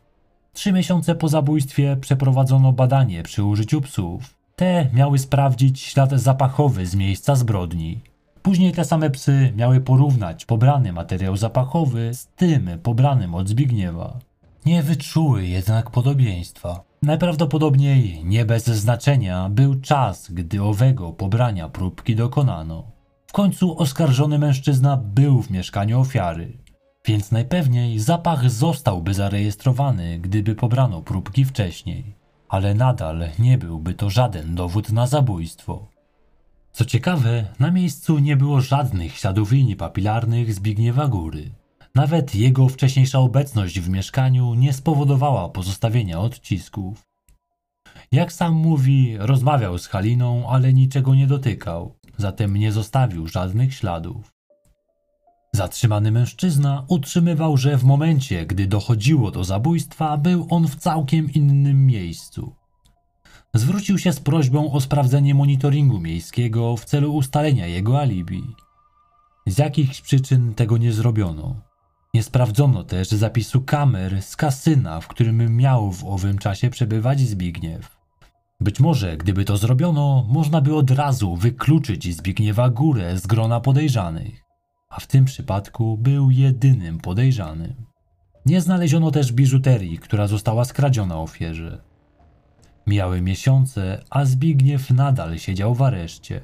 Trzy 0.53 0.71
miesiące 0.71 1.15
po 1.15 1.29
zabójstwie 1.29 1.97
przeprowadzono 2.01 2.73
badanie 2.73 3.23
przy 3.23 3.43
użyciu 3.43 3.81
psów. 3.81 4.35
Te 4.55 4.89
miały 4.93 5.19
sprawdzić 5.19 5.79
ślad 5.79 6.11
zapachowy 6.11 6.85
z 6.85 6.95
miejsca 6.95 7.35
zbrodni. 7.35 7.99
Później 8.41 8.71
te 8.71 8.85
same 8.85 9.09
psy 9.09 9.53
miały 9.55 9.81
porównać 9.81 10.45
pobrany 10.45 10.93
materiał 10.93 11.37
zapachowy 11.37 12.13
z 12.13 12.27
tym 12.27 12.69
pobranym 12.83 13.35
od 13.35 13.49
Zbigniewa. 13.49 14.19
Nie 14.65 14.83
wyczuły 14.83 15.45
jednak 15.47 15.91
podobieństwa. 15.91 16.83
Najprawdopodobniej 17.01 18.21
nie 18.25 18.45
bez 18.45 18.65
znaczenia 18.65 19.49
był 19.49 19.81
czas, 19.81 20.31
gdy 20.31 20.63
owego 20.63 21.13
pobrania 21.13 21.69
próbki 21.69 22.15
dokonano. 22.15 22.83
W 23.27 23.31
końcu 23.31 23.77
oskarżony 23.77 24.39
mężczyzna 24.39 24.97
był 24.97 25.41
w 25.41 25.51
mieszkaniu 25.51 25.99
ofiary 25.99 26.57
więc 27.05 27.31
najpewniej 27.31 27.99
zapach 27.99 28.49
zostałby 28.49 29.13
zarejestrowany, 29.13 30.19
gdyby 30.19 30.55
pobrano 30.55 31.01
próbki 31.01 31.45
wcześniej, 31.45 32.03
ale 32.49 32.73
nadal 32.73 33.29
nie 33.39 33.57
byłby 33.57 33.93
to 33.93 34.09
żaden 34.09 34.55
dowód 34.55 34.91
na 34.91 35.07
zabójstwo. 35.07 35.87
Co 36.71 36.85
ciekawe, 36.85 37.45
na 37.59 37.71
miejscu 37.71 38.19
nie 38.19 38.37
było 38.37 38.61
żadnych 38.61 39.17
śladów 39.17 39.51
linii 39.51 39.75
papilarnych 39.75 40.53
Zbigniewa 40.53 41.07
Góry. 41.07 41.51
Nawet 41.95 42.35
jego 42.35 42.69
wcześniejsza 42.69 43.19
obecność 43.19 43.79
w 43.79 43.89
mieszkaniu 43.89 44.53
nie 44.53 44.73
spowodowała 44.73 45.49
pozostawienia 45.49 46.19
odcisków. 46.19 47.03
Jak 48.11 48.33
sam 48.33 48.53
mówi, 48.53 49.17
rozmawiał 49.17 49.77
z 49.77 49.87
Haliną, 49.87 50.49
ale 50.49 50.73
niczego 50.73 51.15
nie 51.15 51.27
dotykał, 51.27 51.95
zatem 52.17 52.57
nie 52.57 52.71
zostawił 52.71 53.27
żadnych 53.27 53.73
śladów. 53.73 54.38
Zatrzymany 55.53 56.11
mężczyzna 56.11 56.85
utrzymywał, 56.87 57.57
że 57.57 57.77
w 57.77 57.83
momencie, 57.83 58.45
gdy 58.45 58.67
dochodziło 58.67 59.31
do 59.31 59.43
zabójstwa, 59.43 60.17
był 60.17 60.47
on 60.49 60.67
w 60.67 60.75
całkiem 60.75 61.33
innym 61.33 61.85
miejscu. 61.85 62.55
Zwrócił 63.53 63.97
się 63.97 64.13
z 64.13 64.19
prośbą 64.19 64.71
o 64.71 64.81
sprawdzenie 64.81 65.35
monitoringu 65.35 65.99
miejskiego 65.99 66.77
w 66.77 66.85
celu 66.85 67.15
ustalenia 67.15 67.67
jego 67.67 67.99
alibi. 67.99 68.43
Z 69.47 69.57
jakichś 69.57 70.01
przyczyn 70.01 70.53
tego 70.53 70.77
nie 70.77 70.93
zrobiono. 70.93 71.55
Nie 72.13 72.23
sprawdzono 72.23 72.83
też 72.83 73.09
zapisu 73.09 73.61
kamer 73.61 74.21
z 74.21 74.35
kasyna, 74.35 75.01
w 75.01 75.07
którym 75.07 75.57
miał 75.57 75.91
w 75.91 76.05
owym 76.05 76.37
czasie 76.37 76.69
przebywać 76.69 77.19
Zbigniew. 77.19 77.97
Być 78.61 78.79
może, 78.79 79.17
gdyby 79.17 79.45
to 79.45 79.57
zrobiono, 79.57 80.25
można 80.29 80.61
by 80.61 80.75
od 80.75 80.91
razu 80.91 81.35
wykluczyć 81.35 82.15
Zbigniewa 82.15 82.69
Górę 82.69 83.17
z 83.17 83.27
grona 83.27 83.59
podejrzanych, 83.59 84.48
a 84.89 84.99
w 84.99 85.07
tym 85.07 85.25
przypadku 85.25 85.97
był 85.97 86.31
jedynym 86.31 86.97
podejrzanym. 86.97 87.73
Nie 88.45 88.61
znaleziono 88.61 89.11
też 89.11 89.31
biżuterii, 89.31 89.99
która 89.99 90.27
została 90.27 90.65
skradziona 90.65 91.19
ofierze. 91.19 91.81
Mijały 92.87 93.21
miesiące, 93.21 94.03
a 94.09 94.25
Zbigniew 94.25 94.91
nadal 94.91 95.37
siedział 95.37 95.75
w 95.75 95.81
areszcie. 95.81 96.41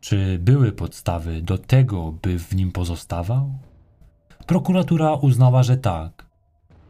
Czy 0.00 0.38
były 0.38 0.72
podstawy 0.72 1.42
do 1.42 1.58
tego, 1.58 2.12
by 2.12 2.38
w 2.38 2.54
nim 2.56 2.72
pozostawał? 2.72 3.58
Prokuratura 4.46 5.14
uznała, 5.14 5.62
że 5.62 5.76
tak. 5.76 6.26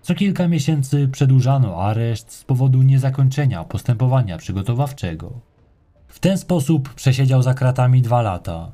Co 0.03 0.15
kilka 0.15 0.49
miesięcy 0.49 1.09
przedłużano 1.09 1.83
areszt 1.83 2.33
z 2.33 2.45
powodu 2.45 2.83
niezakończenia 2.83 3.65
postępowania 3.65 4.39
przygotowawczego. 4.39 5.41
W 6.09 6.19
ten 6.19 6.39
sposób 6.39 6.95
przesiedział 6.95 7.43
za 7.43 7.55
kratami 7.55 8.03
dwa 8.03 8.23
lata, 8.23 8.73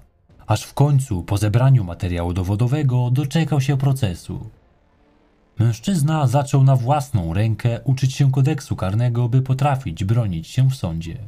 aż 0.52 0.62
w 0.62 0.74
końcu 0.74 1.22
po 1.22 1.38
zebraniu 1.38 1.84
materiału 1.84 2.32
dowodowego 2.32 3.10
doczekał 3.10 3.60
się 3.60 3.76
procesu. 3.76 4.50
Mężczyzna 5.58 6.26
zaczął 6.26 6.64
na 6.64 6.76
własną 6.76 7.34
rękę 7.34 7.80
uczyć 7.84 8.14
się 8.14 8.32
kodeksu 8.32 8.76
karnego, 8.76 9.28
by 9.28 9.42
potrafić 9.42 10.04
bronić 10.04 10.46
się 10.46 10.70
w 10.70 10.74
sądzie. 10.74 11.18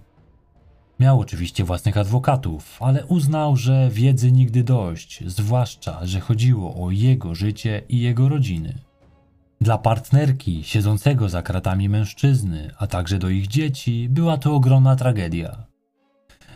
Miał 1.01 1.21
oczywiście 1.21 1.65
własnych 1.65 1.97
adwokatów, 1.97 2.83
ale 2.83 3.07
uznał, 3.07 3.57
że 3.57 3.91
wiedzy 3.93 4.33
nigdy 4.33 4.65
dość, 4.65 5.25
zwłaszcza, 5.27 6.07
że 6.07 6.21
chodziło 6.21 6.85
o 6.85 6.91
jego 6.91 7.35
życie 7.35 7.83
i 7.89 8.01
jego 8.01 8.29
rodziny. 8.29 8.79
Dla 9.61 9.79
partnerki 9.79 10.65
siedzącego 10.65 11.29
za 11.29 11.43
kratami 11.43 11.89
mężczyzny, 11.89 12.71
a 12.79 12.87
także 12.87 13.19
do 13.19 13.29
ich 13.29 13.47
dzieci, 13.47 14.09
była 14.11 14.39
to 14.39 14.55
ogromna 14.55 14.97
tragedia. 14.97 15.74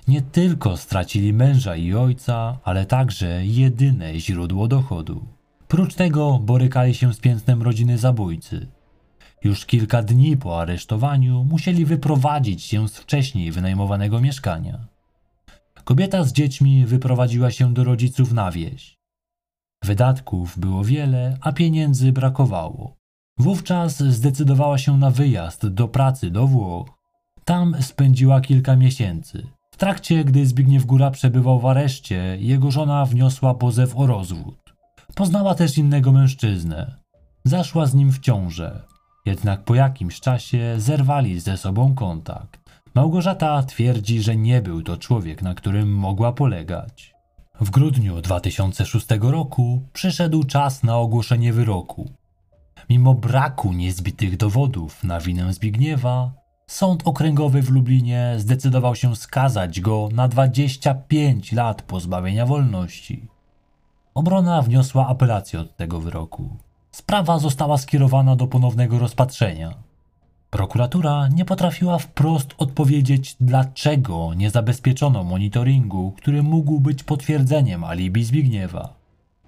Nie 0.08 0.22
tylko 0.22 0.76
stracili 0.76 1.32
męża 1.32 1.76
i 1.76 1.94
ojca, 1.94 2.58
ale 2.64 2.86
także 2.86 3.46
jedyne 3.46 4.20
źródło 4.20 4.68
dochodu. 4.68 5.26
Prócz 5.68 5.94
tego 5.94 6.38
borykali 6.38 6.94
się 6.94 7.14
z 7.14 7.18
piętnem 7.20 7.62
rodziny 7.62 7.98
zabójcy. 7.98 8.66
Już 9.44 9.66
kilka 9.66 10.02
dni 10.02 10.36
po 10.36 10.60
aresztowaniu 10.60 11.44
musieli 11.44 11.84
wyprowadzić 11.84 12.62
się 12.62 12.88
z 12.88 12.96
wcześniej 12.96 13.52
wynajmowanego 13.52 14.20
mieszkania. 14.20 14.78
Kobieta 15.84 16.24
z 16.24 16.32
dziećmi 16.32 16.86
wyprowadziła 16.86 17.50
się 17.50 17.74
do 17.74 17.84
rodziców 17.84 18.32
na 18.32 18.50
wieś. 18.50 18.98
Wydatków 19.84 20.58
było 20.58 20.84
wiele, 20.84 21.38
a 21.40 21.52
pieniędzy 21.52 22.12
brakowało. 22.12 22.96
Wówczas 23.38 24.02
zdecydowała 24.02 24.78
się 24.78 24.98
na 24.98 25.10
wyjazd 25.10 25.66
do 25.66 25.88
pracy 25.88 26.30
do 26.30 26.46
Włoch. 26.46 26.88
Tam 27.44 27.82
spędziła 27.82 28.40
kilka 28.40 28.76
miesięcy. 28.76 29.57
Trakcie, 29.78 30.24
gdy 30.24 30.46
Zbigniew 30.46 30.86
Góra 30.86 31.10
przebywał 31.10 31.60
w 31.60 31.66
areszcie, 31.66 32.36
jego 32.40 32.70
żona 32.70 33.04
wniosła 33.04 33.54
pozew 33.54 33.96
o 33.96 34.06
rozwód. 34.06 34.74
Poznała 35.14 35.54
też 35.54 35.78
innego 35.78 36.12
mężczyznę. 36.12 36.94
Zaszła 37.44 37.86
z 37.86 37.94
nim 37.94 38.12
w 38.12 38.18
ciążę. 38.18 38.84
Jednak 39.26 39.64
po 39.64 39.74
jakimś 39.74 40.20
czasie 40.20 40.74
zerwali 40.78 41.40
ze 41.40 41.56
sobą 41.56 41.94
kontakt. 41.94 42.60
Małgorzata 42.94 43.62
twierdzi, 43.62 44.22
że 44.22 44.36
nie 44.36 44.62
był 44.62 44.82
to 44.82 44.96
człowiek, 44.96 45.42
na 45.42 45.54
którym 45.54 45.94
mogła 45.94 46.32
polegać. 46.32 47.14
W 47.60 47.70
grudniu 47.70 48.22
2006 48.22 49.06
roku 49.20 49.82
przyszedł 49.92 50.44
czas 50.44 50.82
na 50.82 50.96
ogłoszenie 50.96 51.52
wyroku. 51.52 52.10
Mimo 52.90 53.14
braku 53.14 53.72
niezbitych 53.72 54.36
dowodów 54.36 55.04
na 55.04 55.20
winę 55.20 55.52
Zbigniewa, 55.52 56.32
Sąd 56.68 57.02
Okręgowy 57.04 57.62
w 57.62 57.70
Lublinie 57.70 58.34
zdecydował 58.38 58.94
się 58.94 59.16
skazać 59.16 59.80
go 59.80 60.08
na 60.12 60.28
25 60.28 61.52
lat 61.52 61.82
pozbawienia 61.82 62.46
wolności. 62.46 63.28
Obrona 64.14 64.62
wniosła 64.62 65.06
apelację 65.06 65.60
od 65.60 65.76
tego 65.76 66.00
wyroku. 66.00 66.56
Sprawa 66.90 67.38
została 67.38 67.78
skierowana 67.78 68.36
do 68.36 68.46
ponownego 68.46 68.98
rozpatrzenia. 68.98 69.74
Prokuratura 70.50 71.28
nie 71.28 71.44
potrafiła 71.44 71.98
wprost 71.98 72.54
odpowiedzieć, 72.58 73.36
dlaczego 73.40 74.34
nie 74.34 74.50
zabezpieczono 74.50 75.24
monitoringu, 75.24 76.12
który 76.16 76.42
mógł 76.42 76.80
być 76.80 77.02
potwierdzeniem 77.02 77.84
alibi 77.84 78.24
Zbigniewa. 78.24 78.94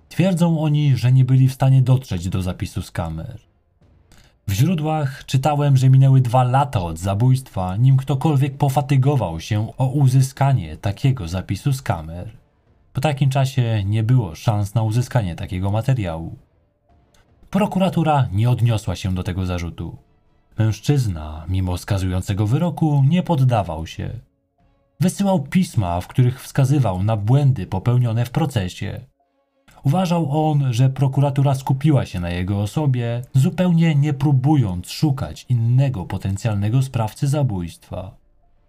Twierdzą 0.09 0.61
oni, 0.61 0.97
że 0.97 1.12
nie 1.12 1.25
byli 1.25 1.49
w 1.49 1.55
stanie 1.55 1.83
dotrzeć 1.83 2.29
do 2.29 2.42
zapisu 2.42 2.83
z 2.83 2.90
kamer. 2.90 3.51
W 4.48 4.53
źródłach 4.53 5.24
czytałem, 5.26 5.76
że 5.76 5.90
minęły 5.90 6.20
dwa 6.20 6.44
lata 6.44 6.81
od 6.81 6.98
zabójstwa, 6.98 7.76
nim 7.76 7.96
ktokolwiek 7.96 8.57
pofatygował 8.57 9.40
się 9.40 9.72
o 9.79 9.87
uzyskanie 9.87 10.76
takiego 10.76 11.29
zapisu 11.29 11.72
z 11.72 11.83
kamer. 11.83 12.31
Po 12.92 13.00
takim 13.00 13.31
czasie 13.31 13.85
nie 13.85 14.03
było 14.03 14.35
szans 14.35 14.74
na 14.74 14.83
uzyskanie 14.83 15.37
takiego 15.37 15.70
materiału. 15.70 16.37
Prokuratura 17.50 18.29
nie 18.33 18.50
odniosła 18.50 18.96
się 18.96 19.14
do 19.14 19.22
tego 19.22 19.46
zarzutu. 19.46 19.96
Mężczyzna, 20.59 21.44
mimo 21.48 21.79
skazującego 21.79 22.46
wyroku, 22.46 23.05
nie 23.09 23.22
poddawał 23.22 23.87
się. 23.87 24.11
Wysyłał 25.00 25.42
pisma, 25.42 26.00
w 26.00 26.09
których 26.09 26.42
wskazywał 26.42 27.03
na 27.03 27.16
błędy 27.16 27.66
popełnione 27.66 28.24
w 28.24 28.31
procesie. 28.31 29.00
Uważał 29.83 30.51
on, 30.51 30.73
że 30.73 30.90
prokuratura 30.90 31.55
skupiła 31.55 32.07
się 32.07 32.21
na 32.21 32.31
jego 32.31 32.62
osobie, 32.62 33.23
zupełnie 33.35 33.95
nie 33.95 34.14
próbując 34.14 34.90
szukać 34.90 35.47
innego 35.49 36.05
potencjalnego 36.05 36.83
sprawcy 36.83 37.29
zabójstwa. 37.29 38.16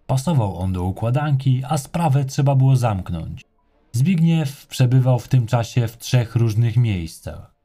Pasował 0.07 0.57
on 0.57 0.73
do 0.73 0.83
układanki, 0.83 1.63
a 1.69 1.77
sprawę 1.77 2.25
trzeba 2.25 2.55
było 2.55 2.75
zamknąć. 2.75 3.45
Zbigniew 3.91 4.67
przebywał 4.67 5.19
w 5.19 5.27
tym 5.27 5.47
czasie 5.47 5.87
w 5.87 5.97
trzech 5.97 6.35
różnych 6.35 6.77
miejscach. 6.77 7.55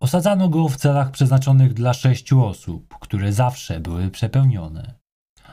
Osadzano 0.00 0.48
go 0.48 0.68
w 0.68 0.76
celach 0.76 1.10
przeznaczonych 1.10 1.74
dla 1.74 1.94
sześciu 1.94 2.44
osób, 2.44 2.98
które 3.00 3.32
zawsze 3.32 3.80
były 3.80 4.10
przepełnione. 4.10 4.94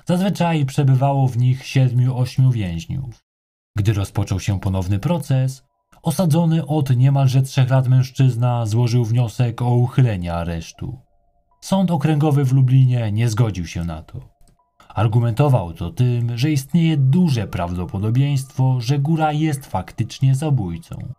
Zazwyczaj 0.05 0.65
przebywało 0.65 1.27
w 1.27 1.37
nich 1.37 1.65
siedmiu-ośmiu 1.65 2.51
więźniów. 2.51 3.23
Gdy 3.75 3.93
rozpoczął 3.93 4.39
się 4.39 4.59
ponowny 4.59 4.99
proces, 4.99 5.63
osadzony 6.03 6.65
od 6.67 6.97
niemalże 6.97 7.41
trzech 7.41 7.69
lat 7.69 7.87
mężczyzna 7.87 8.65
złożył 8.65 9.05
wniosek 9.05 9.61
o 9.61 9.75
uchylenie 9.75 10.33
aresztu. 10.33 10.99
Sąd 11.61 11.91
okręgowy 11.91 12.45
w 12.45 12.53
Lublinie 12.53 13.11
nie 13.11 13.29
zgodził 13.29 13.67
się 13.67 13.83
na 13.83 14.03
to. 14.03 14.19
Argumentował 14.89 15.73
to 15.73 15.91
tym, 15.91 16.37
że 16.37 16.51
istnieje 16.51 16.97
duże 16.97 17.47
prawdopodobieństwo, 17.47 18.81
że 18.81 18.99
Góra 18.99 19.31
jest 19.31 19.65
faktycznie 19.65 20.35
zabójcą. 20.35 21.13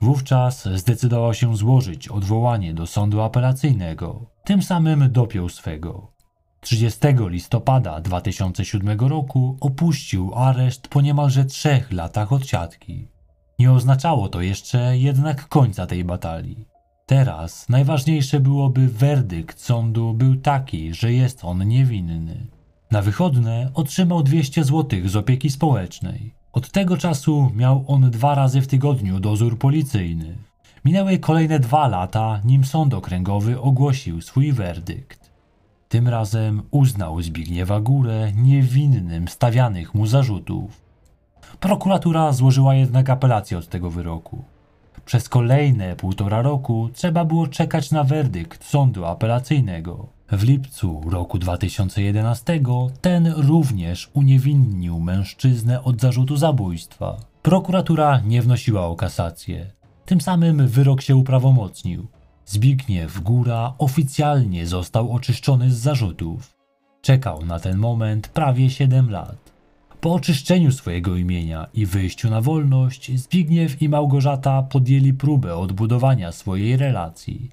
Wówczas 0.00 0.68
zdecydował 0.74 1.34
się 1.34 1.56
złożyć 1.56 2.08
odwołanie 2.08 2.74
do 2.74 2.86
sądu 2.86 3.20
apelacyjnego. 3.20 4.26
Tym 4.44 4.62
samym 4.62 5.12
dopiął 5.12 5.48
swego. 5.48 6.12
30 6.60 7.00
listopada 7.28 8.00
2007 8.00 9.00
roku 9.00 9.56
opuścił 9.60 10.34
areszt 10.34 10.88
po 10.88 11.00
niemalże 11.00 11.44
trzech 11.44 11.92
latach 11.92 12.32
odsiadki. 12.32 13.13
Nie 13.58 13.72
oznaczało 13.72 14.28
to 14.28 14.40
jeszcze 14.40 14.98
jednak 14.98 15.48
końca 15.48 15.86
tej 15.86 16.04
batalii. 16.04 16.66
Teraz 17.06 17.68
najważniejsze 17.68 18.40
byłoby 18.40 18.88
werdykt 18.88 19.60
sądu 19.60 20.14
był 20.14 20.36
taki, 20.36 20.94
że 20.94 21.12
jest 21.12 21.44
on 21.44 21.68
niewinny. 21.68 22.46
Na 22.90 23.02
wychodne 23.02 23.70
otrzymał 23.74 24.22
200 24.22 24.64
zł 24.64 25.00
z 25.04 25.16
opieki 25.16 25.50
społecznej. 25.50 26.34
Od 26.52 26.70
tego 26.70 26.96
czasu 26.96 27.50
miał 27.54 27.84
on 27.86 28.10
dwa 28.10 28.34
razy 28.34 28.60
w 28.60 28.66
tygodniu 28.66 29.20
dozór 29.20 29.58
policyjny. 29.58 30.36
Minęły 30.84 31.18
kolejne 31.18 31.60
dwa 31.60 31.88
lata, 31.88 32.40
nim 32.44 32.64
sąd 32.64 32.94
okręgowy 32.94 33.60
ogłosił 33.60 34.20
swój 34.20 34.52
werdykt. 34.52 35.30
Tym 35.88 36.08
razem 36.08 36.62
uznał 36.70 37.22
Zbigniewa 37.22 37.80
Górę 37.80 38.32
niewinnym 38.36 39.28
stawianych 39.28 39.94
mu 39.94 40.06
zarzutów. 40.06 40.83
Prokuratura 41.60 42.32
złożyła 42.32 42.74
jednak 42.74 43.10
apelację 43.10 43.58
od 43.58 43.68
tego 43.68 43.90
wyroku. 43.90 44.44
Przez 45.04 45.28
kolejne 45.28 45.96
półtora 45.96 46.42
roku 46.42 46.88
trzeba 46.92 47.24
było 47.24 47.46
czekać 47.46 47.90
na 47.90 48.04
werdykt 48.04 48.64
sądu 48.64 49.04
apelacyjnego. 49.04 50.06
W 50.32 50.42
lipcu 50.42 51.00
roku 51.10 51.38
2011 51.38 52.60
ten 53.00 53.26
również 53.26 54.10
uniewinnił 54.14 55.00
mężczyznę 55.00 55.82
od 55.82 56.00
zarzutu 56.00 56.36
zabójstwa. 56.36 57.16
Prokuratura 57.42 58.20
nie 58.20 58.42
wnosiła 58.42 58.86
o 58.86 58.96
kasację. 58.96 59.70
Tym 60.04 60.20
samym 60.20 60.68
wyrok 60.68 61.02
się 61.02 61.16
uprawomocnił. 61.16 62.06
Zbigniew 62.46 63.20
Góra 63.20 63.74
oficjalnie 63.78 64.66
został 64.66 65.12
oczyszczony 65.12 65.70
z 65.70 65.78
zarzutów. 65.78 66.54
Czekał 67.02 67.44
na 67.44 67.60
ten 67.60 67.76
moment 67.78 68.28
prawie 68.28 68.70
7 68.70 69.10
lat. 69.10 69.53
Po 70.04 70.12
oczyszczeniu 70.14 70.72
swojego 70.72 71.16
imienia 71.16 71.66
i 71.74 71.86
wyjściu 71.86 72.30
na 72.30 72.40
wolność, 72.40 73.18
Zbigniew 73.18 73.82
i 73.82 73.88
Małgorzata 73.88 74.62
podjęli 74.62 75.12
próbę 75.12 75.56
odbudowania 75.56 76.32
swojej 76.32 76.76
relacji. 76.76 77.50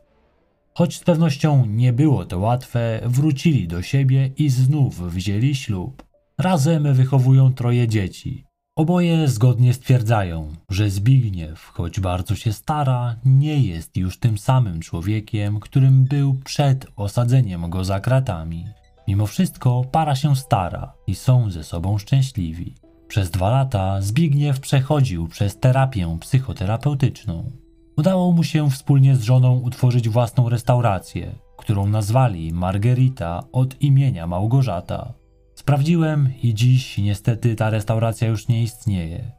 Choć 0.74 0.98
z 0.98 1.04
pewnością 1.04 1.66
nie 1.66 1.94
było 1.94 2.26
to 2.26 2.40
łatwe, 2.40 3.02
wrócili 3.06 3.68
do 3.68 3.82
siebie 3.82 4.30
i 4.38 4.50
znów 4.50 5.14
wzięli 5.14 5.56
ślub. 5.56 6.04
Razem 6.38 6.94
wychowują 6.94 7.54
troje 7.54 7.88
dzieci. 7.88 8.46
Oboje 8.76 9.28
zgodnie 9.28 9.74
stwierdzają, 9.74 10.48
że 10.70 10.90
Zbigniew, 10.90 11.66
choć 11.66 12.00
bardzo 12.00 12.36
się 12.36 12.54
stara, 12.54 13.16
nie 13.26 13.60
jest 13.60 13.98
już 13.98 14.20
tym 14.20 14.38
samym 14.38 14.80
człowiekiem, 14.80 15.60
którym 15.60 16.04
był 16.04 16.34
przed 16.46 16.88
osadzeniem 16.96 17.70
go 17.70 17.84
za 17.84 18.00
kratami. 18.00 18.66
Mimo 19.12 19.28
wszystko 19.28 19.84
para 19.91 20.15
się 20.15 20.36
stara 20.36 20.93
i 21.08 21.15
są 21.15 21.50
ze 21.50 21.63
sobą 21.63 21.97
szczęśliwi. 21.97 22.76
Przez 23.08 23.32
dwa 23.32 23.50
lata 23.50 24.02
Zbigniew 24.02 24.60
przechodził 24.60 25.28
przez 25.28 25.60
terapię 25.60 26.17
psychoterapeutyczną. 26.19 27.52
Udało 27.97 28.32
mu 28.32 28.43
się 28.43 28.69
wspólnie 28.69 29.15
z 29.15 29.24
żoną 29.24 29.60
utworzyć 29.60 30.10
własną 30.10 30.50
restaurację, 30.50 31.36
którą 31.58 31.88
nazwali 31.88 32.54
Margerita 32.54 33.43
od 33.52 33.82
imienia 33.82 34.28
Małgorzata. 34.28 35.13
Sprawdziłem 35.56 36.30
i 36.43 36.54
dziś 36.54 36.97
niestety 36.97 37.56
ta 37.56 37.69
restauracja 37.69 38.28
już 38.28 38.47
nie 38.47 38.63
istnieje. 38.63 39.32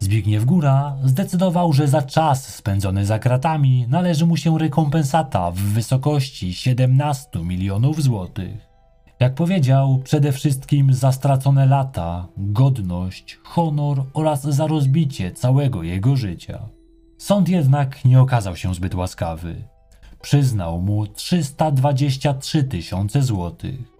Zbigniew 0.00 0.44
Góra 0.44 0.96
zdecydował, 1.04 1.72
że 1.72 1.88
za 1.88 2.02
czas 2.02 2.54
spędzony 2.54 3.06
za 3.06 3.18
kratami 3.18 3.86
należy 3.88 4.26
mu 4.26 4.36
się 4.36 4.58
rekompensata 4.58 5.50
w 5.50 5.56
wysokości 5.56 6.54
17 6.54 7.44
milionów 7.44 8.02
złotych. 8.02 8.70
Jak 9.20 9.34
powiedział, 9.34 10.00
przede 10.04 10.32
wszystkim 10.32 10.94
za 10.94 11.12
stracone 11.12 11.66
lata, 11.66 12.26
godność, 12.36 13.38
honor 13.42 14.04
oraz 14.14 14.42
za 14.42 14.66
rozbicie 14.66 15.32
całego 15.32 15.82
jego 15.82 16.16
życia. 16.16 16.68
Sąd 17.18 17.48
jednak 17.48 18.04
nie 18.04 18.20
okazał 18.20 18.56
się 18.56 18.74
zbyt 18.74 18.94
łaskawy. 18.94 19.64
Przyznał 20.22 20.80
mu 20.80 21.06
323 21.06 22.64
tysiące 22.64 23.22
złotych. 23.22 23.99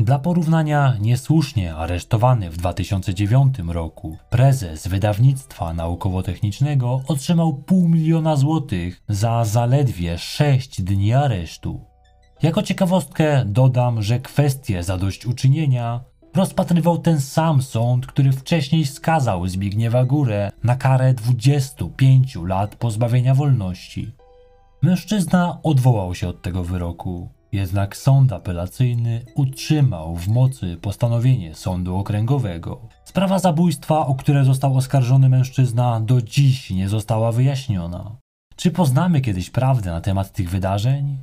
Dla 0.00 0.18
porównania, 0.18 0.96
niesłusznie 1.00 1.74
aresztowany 1.74 2.50
w 2.50 2.56
2009 2.56 3.58
roku 3.68 4.16
prezes 4.30 4.88
wydawnictwa 4.88 5.74
naukowo-technicznego 5.74 7.00
otrzymał 7.08 7.54
pół 7.54 7.88
miliona 7.88 8.36
złotych 8.36 9.02
za 9.08 9.44
zaledwie 9.44 10.18
6 10.18 10.82
dni 10.82 11.14
aresztu. 11.14 11.84
Jako 12.42 12.62
ciekawostkę 12.62 13.44
dodam, 13.46 14.02
że 14.02 14.20
kwestię 14.20 14.82
zadośćuczynienia 14.82 16.00
rozpatrywał 16.34 16.98
ten 16.98 17.20
sam 17.20 17.62
sąd, 17.62 18.06
który 18.06 18.32
wcześniej 18.32 18.86
skazał 18.86 19.46
Zbigniewa 19.46 20.04
Górę 20.04 20.52
na 20.64 20.76
karę 20.76 21.14
25 21.14 22.36
lat 22.46 22.76
pozbawienia 22.76 23.34
wolności. 23.34 24.12
Mężczyzna 24.82 25.58
odwołał 25.62 26.14
się 26.14 26.28
od 26.28 26.42
tego 26.42 26.64
wyroku, 26.64 27.28
jednak 27.52 27.96
sąd 27.96 28.32
apelacyjny 28.32 29.24
utrzymał 29.34 30.16
w 30.16 30.28
mocy 30.28 30.76
postanowienie 30.76 31.54
sądu 31.54 31.96
okręgowego. 31.96 32.80
Sprawa 33.04 33.38
zabójstwa, 33.38 34.06
o 34.06 34.14
które 34.14 34.44
został 34.44 34.76
oskarżony 34.76 35.28
mężczyzna, 35.28 36.00
do 36.00 36.22
dziś 36.22 36.70
nie 36.70 36.88
została 36.88 37.32
wyjaśniona. 37.32 38.16
Czy 38.56 38.70
poznamy 38.70 39.20
kiedyś 39.20 39.50
prawdę 39.50 39.90
na 39.90 40.00
temat 40.00 40.32
tych 40.32 40.50
wydarzeń? 40.50 41.18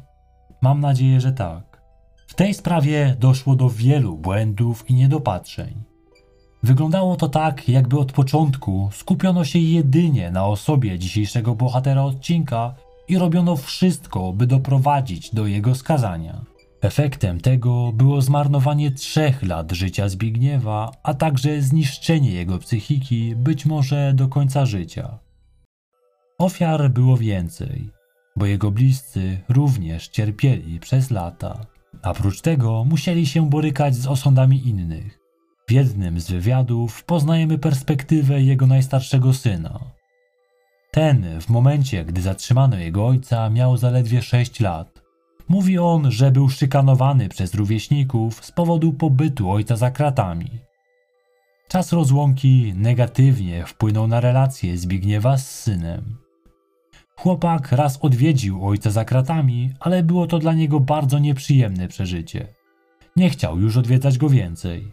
Mam 0.61 0.79
nadzieję, 0.79 1.21
że 1.21 1.31
tak. 1.31 1.81
W 2.27 2.33
tej 2.33 2.53
sprawie 2.53 3.15
doszło 3.19 3.55
do 3.55 3.69
wielu 3.69 4.17
błędów 4.17 4.89
i 4.89 4.93
niedopatrzeń. 4.93 5.83
Wyglądało 6.63 7.15
to 7.15 7.29
tak, 7.29 7.69
jakby 7.69 7.99
od 7.99 8.11
początku 8.11 8.89
skupiono 8.91 9.45
się 9.45 9.59
jedynie 9.59 10.31
na 10.31 10.45
osobie 10.45 10.99
dzisiejszego 10.99 11.55
bohatera 11.55 12.03
odcinka 12.03 12.75
i 13.07 13.17
robiono 13.17 13.55
wszystko, 13.55 14.33
by 14.33 14.47
doprowadzić 14.47 15.35
do 15.35 15.47
jego 15.47 15.75
skazania. 15.75 16.45
Efektem 16.81 17.41
tego 17.41 17.91
było 17.93 18.21
zmarnowanie 18.21 18.91
trzech 18.91 19.43
lat 19.43 19.71
życia 19.71 20.09
Zbigniewa, 20.09 20.91
a 21.03 21.13
także 21.13 21.61
zniszczenie 21.61 22.31
jego 22.31 22.59
psychiki, 22.59 23.35
być 23.35 23.65
może 23.65 24.13
do 24.13 24.27
końca 24.27 24.65
życia. 24.65 25.19
Ofiar 26.39 26.91
było 26.91 27.17
więcej, 27.17 27.89
bo 28.35 28.45
jego 28.45 28.71
bliscy 28.71 29.39
również 29.49 30.07
cierpieli 30.07 30.79
przez 30.79 31.11
lata. 31.11 31.65
Oprócz 32.03 32.41
tego 32.41 32.83
musieli 32.83 33.25
się 33.25 33.49
borykać 33.49 33.95
z 33.95 34.07
osądami 34.07 34.67
innych. 34.67 35.19
W 35.67 35.71
jednym 35.71 36.19
z 36.19 36.31
wywiadów 36.31 37.03
poznajemy 37.03 37.57
perspektywę 37.57 38.41
jego 38.41 38.67
najstarszego 38.67 39.33
syna. 39.33 39.79
Ten, 40.91 41.41
w 41.41 41.49
momencie, 41.49 42.05
gdy 42.05 42.21
zatrzymano 42.21 42.77
jego 42.77 43.07
ojca, 43.07 43.49
miał 43.49 43.77
zaledwie 43.77 44.21
6 44.21 44.59
lat. 44.59 45.01
Mówi 45.49 45.77
on, 45.77 46.11
że 46.11 46.31
był 46.31 46.49
szykanowany 46.49 47.29
przez 47.29 47.53
rówieśników 47.53 48.45
z 48.45 48.51
powodu 48.51 48.93
pobytu 48.93 49.51
ojca 49.51 49.75
za 49.75 49.91
kratami. 49.91 50.49
Czas 51.67 51.93
rozłąki 51.93 52.73
negatywnie 52.75 53.65
wpłynął 53.65 54.07
na 54.07 54.19
relacje 54.19 54.77
Zbigniewa 54.77 55.37
z 55.37 55.49
synem. 55.49 56.17
Chłopak 57.17 57.71
raz 57.71 57.97
odwiedził 58.01 58.67
ojca 58.67 58.91
za 58.91 59.05
kratami, 59.05 59.73
ale 59.79 60.03
było 60.03 60.27
to 60.27 60.39
dla 60.39 60.53
niego 60.53 60.79
bardzo 60.79 61.19
nieprzyjemne 61.19 61.87
przeżycie. 61.87 62.47
Nie 63.15 63.29
chciał 63.29 63.59
już 63.59 63.77
odwiedzać 63.77 64.17
go 64.17 64.29
więcej. 64.29 64.91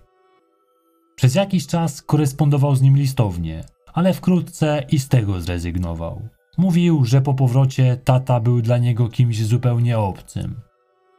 Przez 1.16 1.34
jakiś 1.34 1.66
czas 1.66 2.02
korespondował 2.02 2.76
z 2.76 2.82
nim 2.82 2.96
listownie, 2.96 3.64
ale 3.94 4.14
wkrótce 4.14 4.84
i 4.90 4.98
z 4.98 5.08
tego 5.08 5.40
zrezygnował. 5.40 6.28
Mówił, 6.58 7.04
że 7.04 7.20
po 7.20 7.34
powrocie 7.34 7.96
tata 8.04 8.40
był 8.40 8.62
dla 8.62 8.78
niego 8.78 9.08
kimś 9.08 9.44
zupełnie 9.44 9.98
obcym. 9.98 10.60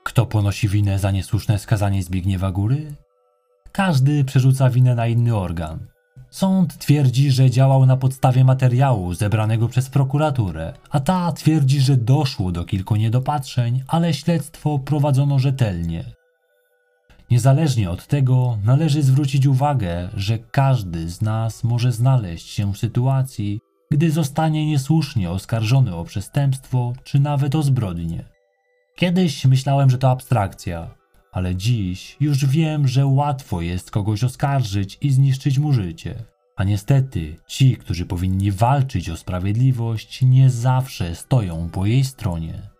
Kto 0.03 0.25
ponosi 0.25 0.67
winę 0.67 0.99
za 0.99 1.11
niesłuszne 1.11 1.59
skazanie 1.59 2.03
Zbigniewa 2.03 2.51
Góry? 2.51 2.95
Każdy 3.71 4.23
przerzuca 4.23 4.69
winę 4.69 4.95
na 4.95 5.07
inny 5.07 5.35
organ. 5.35 5.79
Sąd 6.29 6.77
twierdzi, 6.77 7.31
że 7.31 7.49
działał 7.49 7.85
na 7.85 7.97
podstawie 7.97 8.43
materiału 8.43 9.13
zebranego 9.13 9.67
przez 9.67 9.89
prokuraturę, 9.89 10.73
a 10.89 10.99
ta 10.99 11.31
twierdzi, 11.31 11.81
że 11.81 11.97
doszło 11.97 12.51
do 12.51 12.65
kilku 12.65 12.95
niedopatrzeń, 12.95 13.83
ale 13.87 14.13
śledztwo 14.13 14.79
prowadzono 14.79 15.39
rzetelnie. 15.39 16.03
Niezależnie 17.31 17.89
od 17.89 18.07
tego, 18.07 18.57
należy 18.63 19.03
zwrócić 19.03 19.45
uwagę, 19.45 20.09
że 20.17 20.39
każdy 20.39 21.09
z 21.09 21.21
nas 21.21 21.63
może 21.63 21.91
znaleźć 21.91 22.49
się 22.49 22.73
w 22.73 22.77
sytuacji, 22.77 23.59
gdy 23.91 24.11
zostanie 24.11 24.65
niesłusznie 24.65 25.31
oskarżony 25.31 25.95
o 25.95 26.03
przestępstwo 26.03 26.93
czy 27.03 27.19
nawet 27.19 27.55
o 27.55 27.63
zbrodnię. 27.63 28.25
Kiedyś 28.95 29.45
myślałem, 29.45 29.89
że 29.89 29.97
to 29.97 30.11
abstrakcja, 30.11 30.95
ale 31.31 31.55
dziś 31.55 32.17
już 32.19 32.45
wiem, 32.45 32.87
że 32.87 33.05
łatwo 33.05 33.61
jest 33.61 33.91
kogoś 33.91 34.23
oskarżyć 34.23 34.97
i 35.01 35.11
zniszczyć 35.11 35.59
mu 35.59 35.73
życie. 35.73 36.15
A 36.55 36.63
niestety, 36.63 37.35
ci, 37.47 37.77
którzy 37.77 38.05
powinni 38.05 38.51
walczyć 38.51 39.09
o 39.09 39.17
sprawiedliwość, 39.17 40.21
nie 40.21 40.49
zawsze 40.49 41.15
stoją 41.15 41.69
po 41.69 41.85
jej 41.85 42.03
stronie. 42.03 42.74